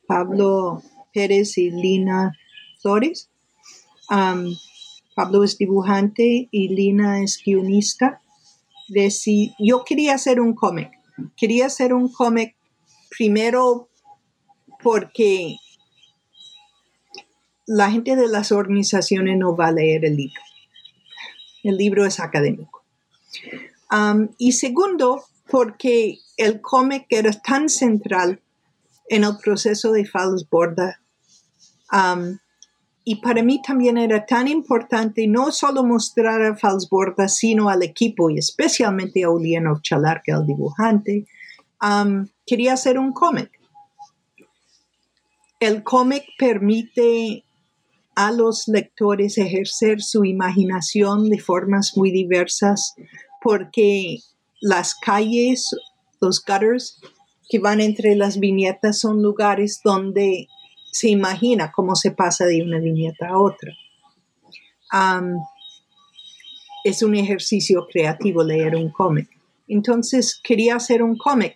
[0.07, 0.81] Pablo
[1.13, 2.35] Pérez y Lina
[2.81, 3.29] Flores.
[4.07, 8.21] Pablo es dibujante y Lina es guionista.
[9.59, 10.91] Yo quería hacer un cómic.
[11.35, 12.55] Quería hacer un cómic
[13.09, 13.89] primero
[14.81, 15.57] porque
[17.67, 20.41] la gente de las organizaciones no va a leer el libro.
[21.63, 22.83] El libro es académico.
[24.37, 28.41] y segundo, porque el cómic era tan central
[29.09, 30.99] en el proceso de Falls Borda
[33.03, 38.29] y para mí también era tan importante no solo mostrar a Falsborda, sino al equipo
[38.29, 41.25] y especialmente a Uliano Chalarca, el dibujante.
[42.45, 43.49] quería hacer un cómic.
[45.59, 47.43] El cómic permite
[48.19, 52.93] a los lectores ejercer su imaginación de formas muy diversas
[53.41, 54.17] porque
[54.59, 55.73] las calles,
[56.19, 56.99] los gutters
[57.49, 60.49] que van entre las viñetas son lugares donde
[60.91, 63.71] se imagina cómo se pasa de una viñeta a otra.
[66.83, 69.29] es un ejercicio creativo leer un cómic.
[69.69, 71.53] Entonces quería hacer un cómic.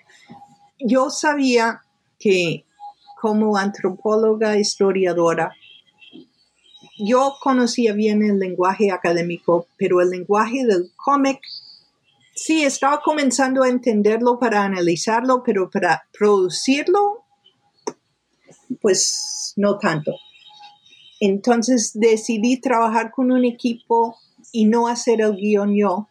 [0.80, 1.82] Yo sabía
[2.18, 2.64] que
[3.22, 5.52] como antropóloga, historiadora,
[6.98, 11.40] yo conocía bien el lenguaje académico, pero el lenguaje del cómic,
[12.36, 17.24] sí, estaba comenzando a entenderlo para analizarlo, pero para producirlo,
[18.82, 20.14] pues no tanto.
[21.20, 24.18] Entonces decidí trabajar con un equipo
[24.52, 26.08] y no hacer el guion yo,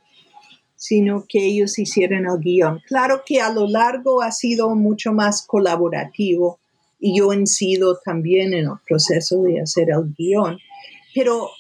[0.75, 2.81] sino que ellos hicieran el guion.
[2.87, 6.59] Claro que a lo largo ha sido mucho más colaborativo
[6.99, 10.59] y yo he sido también en el proceso de hacer el guion
[11.15, 11.51] pero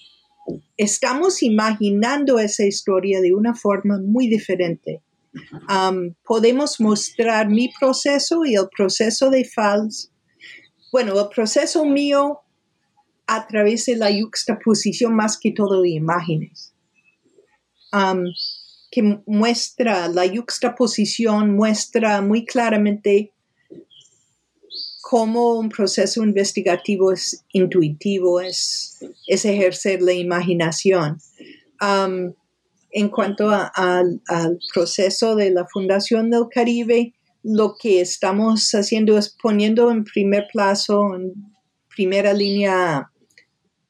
[0.76, 5.02] estamos imaginando esa historia de una forma muy diferente.
[6.24, 10.12] podemos mostrar mi proceso y el proceso de Fals.
[10.92, 12.40] Bueno, el proceso mío
[13.26, 16.74] a través de la yuxtaposición más que todo de imágenes.
[18.90, 23.32] que muestra, la yuxtaposición muestra muy claramente
[25.12, 31.18] cómo un proceso investigativo es intuitivo, es, es ejercer la imaginación.
[31.82, 32.32] Um,
[32.90, 34.22] en cuanto al
[34.72, 37.12] proceso de la Fundación del Caribe,
[37.42, 41.34] lo que estamos haciendo es poniendo en primer plazo, en
[41.94, 43.10] primera línea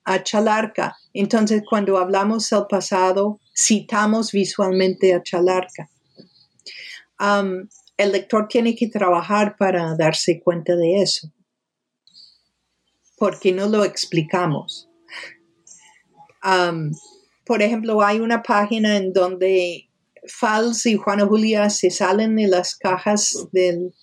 [0.04, 0.96] a Chalarca.
[1.14, 5.88] Entonces, cuando hablamos del pasado, citamos visualmente a Chalarca.
[7.20, 7.68] Um,
[8.02, 11.32] el lector tiene que trabajar para darse cuenta de eso,
[13.16, 14.88] porque no lo explicamos.
[17.44, 19.88] por ejemplo, hay una página en donde
[20.26, 23.94] Fals y Juana Julia se salen de las cajas del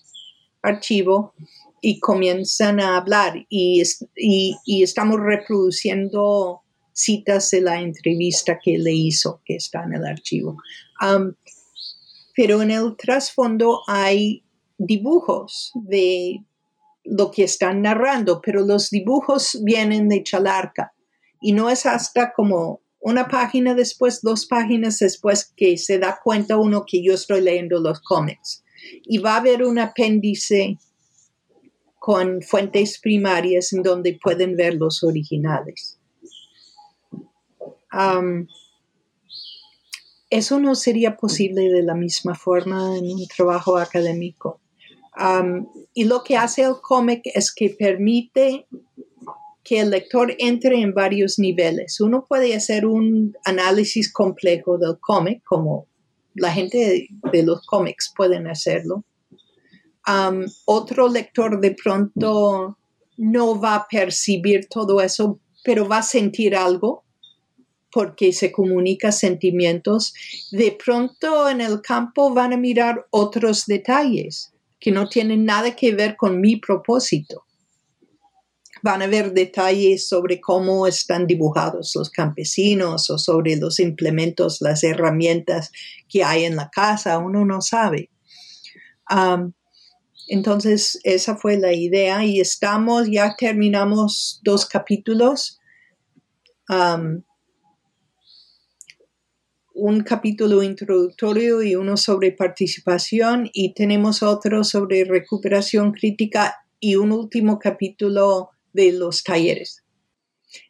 [0.62, 1.34] archivo
[1.82, 3.82] y comienzan a hablar y,
[4.84, 6.62] estamos reproduciendo
[6.92, 10.58] citas de la entrevista que le hizo, que está en el archivo
[12.36, 14.44] pero en el trasfondo hay
[14.78, 16.46] dibujos de
[17.04, 20.94] lo que están narrando, pero los dibujos vienen de Chalarca
[21.42, 26.58] y no es hasta como una página después, dos páginas después que se da cuenta
[26.58, 28.64] uno que yo estoy leyendo los cómics.
[29.04, 30.78] Y va a haber un apéndice
[31.98, 36.00] con fuentes primarias en donde pueden ver los originales
[40.30, 44.62] eso no sería posible de la misma forma en un trabajo académico.
[45.94, 48.68] y lo que hace el cómic es que permite
[49.64, 52.00] que el lector entre en varios niveles.
[52.00, 55.88] Uno puede hacer un análisis complejo del cómic, como
[56.36, 59.04] la gente de, los cómics pueden hacerlo.
[60.66, 62.78] otro lector de pronto
[63.18, 67.04] no va a percibir todo eso, pero va a sentir algo
[67.92, 70.14] porque se comunica sentimientos,
[70.52, 75.94] de pronto en el campo van a mirar otros detalles que no tienen nada que
[75.94, 77.46] ver con mi propósito.
[78.82, 84.84] Van a ver detalles sobre cómo están dibujados los campesinos o sobre los implementos, las
[84.86, 85.72] herramientas
[86.08, 87.18] que hay en la casa.
[87.18, 88.10] Uno no sabe.
[90.30, 95.60] entonces, esa fue la idea y estamos, ya terminamos dos capítulos
[99.80, 107.12] un capítulo introductorio y uno sobre participación y tenemos otro sobre recuperación crítica y un
[107.14, 109.84] último capítulo de los talleres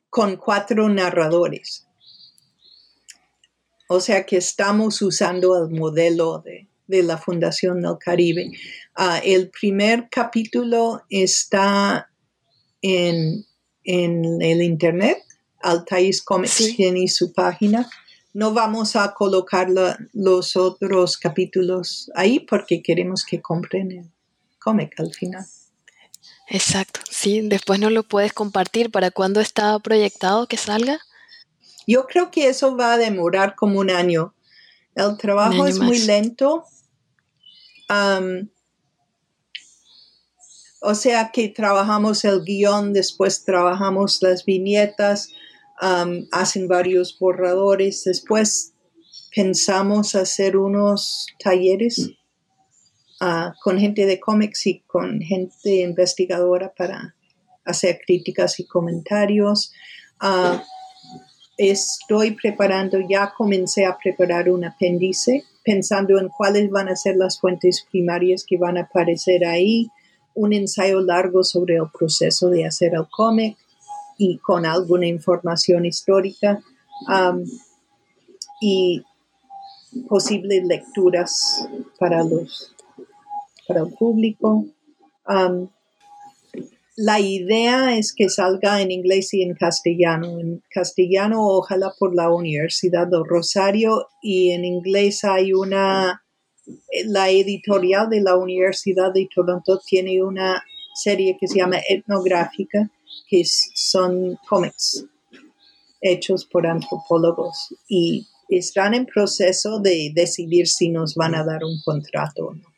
[0.09, 1.87] con cuatro narradores.
[3.87, 6.67] O sea que estamos usando el modelo de,
[7.03, 8.51] la Fundación del Caribe.
[8.95, 12.09] Ah, el primer capítulo está
[12.81, 13.45] en,
[13.83, 15.17] el internet.
[15.61, 17.89] Altais Comics tiene su página
[18.39, 19.67] no vamos a colocar
[20.13, 24.11] los otros capítulos ahí porque queremos que compren el
[24.59, 25.45] cómic al final.
[26.47, 28.91] Exacto, sí, después no lo puedes compartir.
[28.91, 30.99] ¿Para cuándo está proyectado que salga?
[31.85, 34.33] Yo creo que eso va a demorar como un año.
[34.95, 36.63] El trabajo es muy lento.
[40.81, 45.33] O sea que trabajamos el guion, después trabajamos las viñetas,
[45.79, 48.73] hacen varios borradores, después
[49.33, 52.11] pensamos hacer unos talleres
[53.21, 57.15] ah, con gente de cómics y con gente investigadora para
[57.63, 59.71] hacer críticas y comentarios.
[60.19, 60.63] Ah,
[61.57, 67.39] estoy preparando, ya comencé a preparar un apéndice pensando en cuáles van a ser las
[67.39, 69.89] fuentes primarias que van a aparecer ahí,
[70.33, 73.57] un ensayo largo sobre el proceso de hacer el cómic
[74.19, 76.61] y con alguna información histórica
[78.61, 79.01] y
[80.07, 81.67] posibles lecturas
[81.97, 82.75] para los
[83.67, 84.65] para el público
[87.01, 90.37] la idea es que salga en inglés y en castellano.
[90.37, 96.25] En castellano, ojalá por la Universidad de Rosario, y en inglés hay una,
[97.05, 100.61] la editorial de la Universidad de Toronto tiene una
[100.93, 102.91] serie que se llama Etnográfica,
[103.27, 105.05] que son cómics
[106.01, 111.79] hechos por antropólogos y están en proceso de decidir si nos van a dar un
[111.83, 112.69] contrato o no.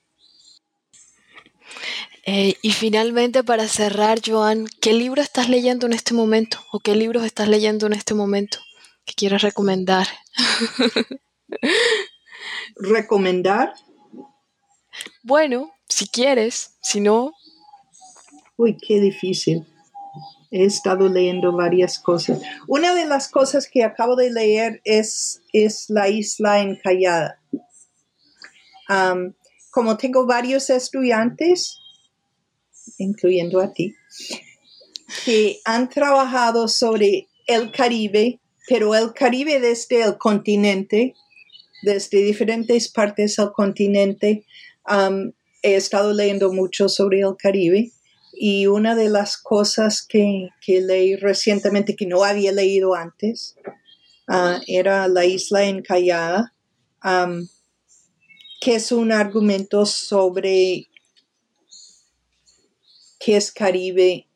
[2.26, 6.60] Eh, y finalmente, para cerrar, Joan, ¿qué libro estás leyendo en este momento?
[6.72, 8.60] ¿O qué libros estás leyendo en este momento
[9.06, 10.08] que quieras recomendar?
[12.76, 13.74] ¿Recomendar?
[15.24, 17.34] Bueno, si quieres, si no.
[18.56, 19.66] Uy, qué difícil.
[20.52, 22.42] He estado leyendo varias cosas.
[22.68, 27.40] Una de las cosas que acabo de leer es, es La isla encallada.
[29.72, 31.78] como tengo varios estudiantes,
[32.98, 33.96] incluyendo a ti,
[35.24, 41.16] que han trabajado sobre el Caribe, pero el Caribe desde el continente,
[41.84, 44.46] desde diferentes partes del continente.
[44.90, 45.32] Um,
[45.64, 47.94] he estado leyendo mucho sobre el Caribe
[48.44, 53.56] y una de las cosas que, leí recientemente que no había leído antes
[54.28, 56.52] uh, era La isla encallada,
[58.60, 60.88] que es un argumento sobre
[63.20, 64.28] qué es Caribe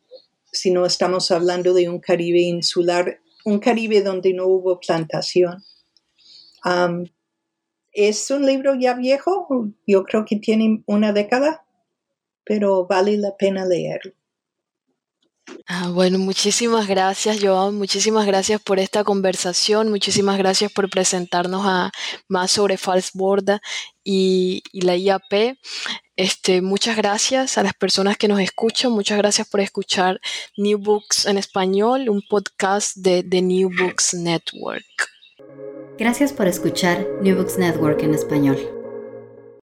[0.51, 5.63] si no estamos hablando de un Caribe insular, un Caribe donde no hubo plantación.
[7.91, 11.64] es un libro ya viejo, yo creo que tiene una década,
[12.45, 14.13] pero vale la pena leerlo.
[15.67, 17.75] Ah, bueno, muchísimas gracias, Joan.
[17.75, 19.89] Muchísimas gracias por esta conversación.
[19.89, 21.91] Muchísimas gracias por presentarnos a,
[22.27, 23.61] más sobre Falsborda
[24.03, 25.57] y, y la IAP.
[26.15, 28.91] Este, muchas gracias a las personas que nos escuchan.
[28.91, 30.19] Muchas gracias por escuchar
[30.57, 34.85] New Books en español, un podcast de The New Books Network.
[35.97, 38.84] Gracias por escuchar New Books Network en español.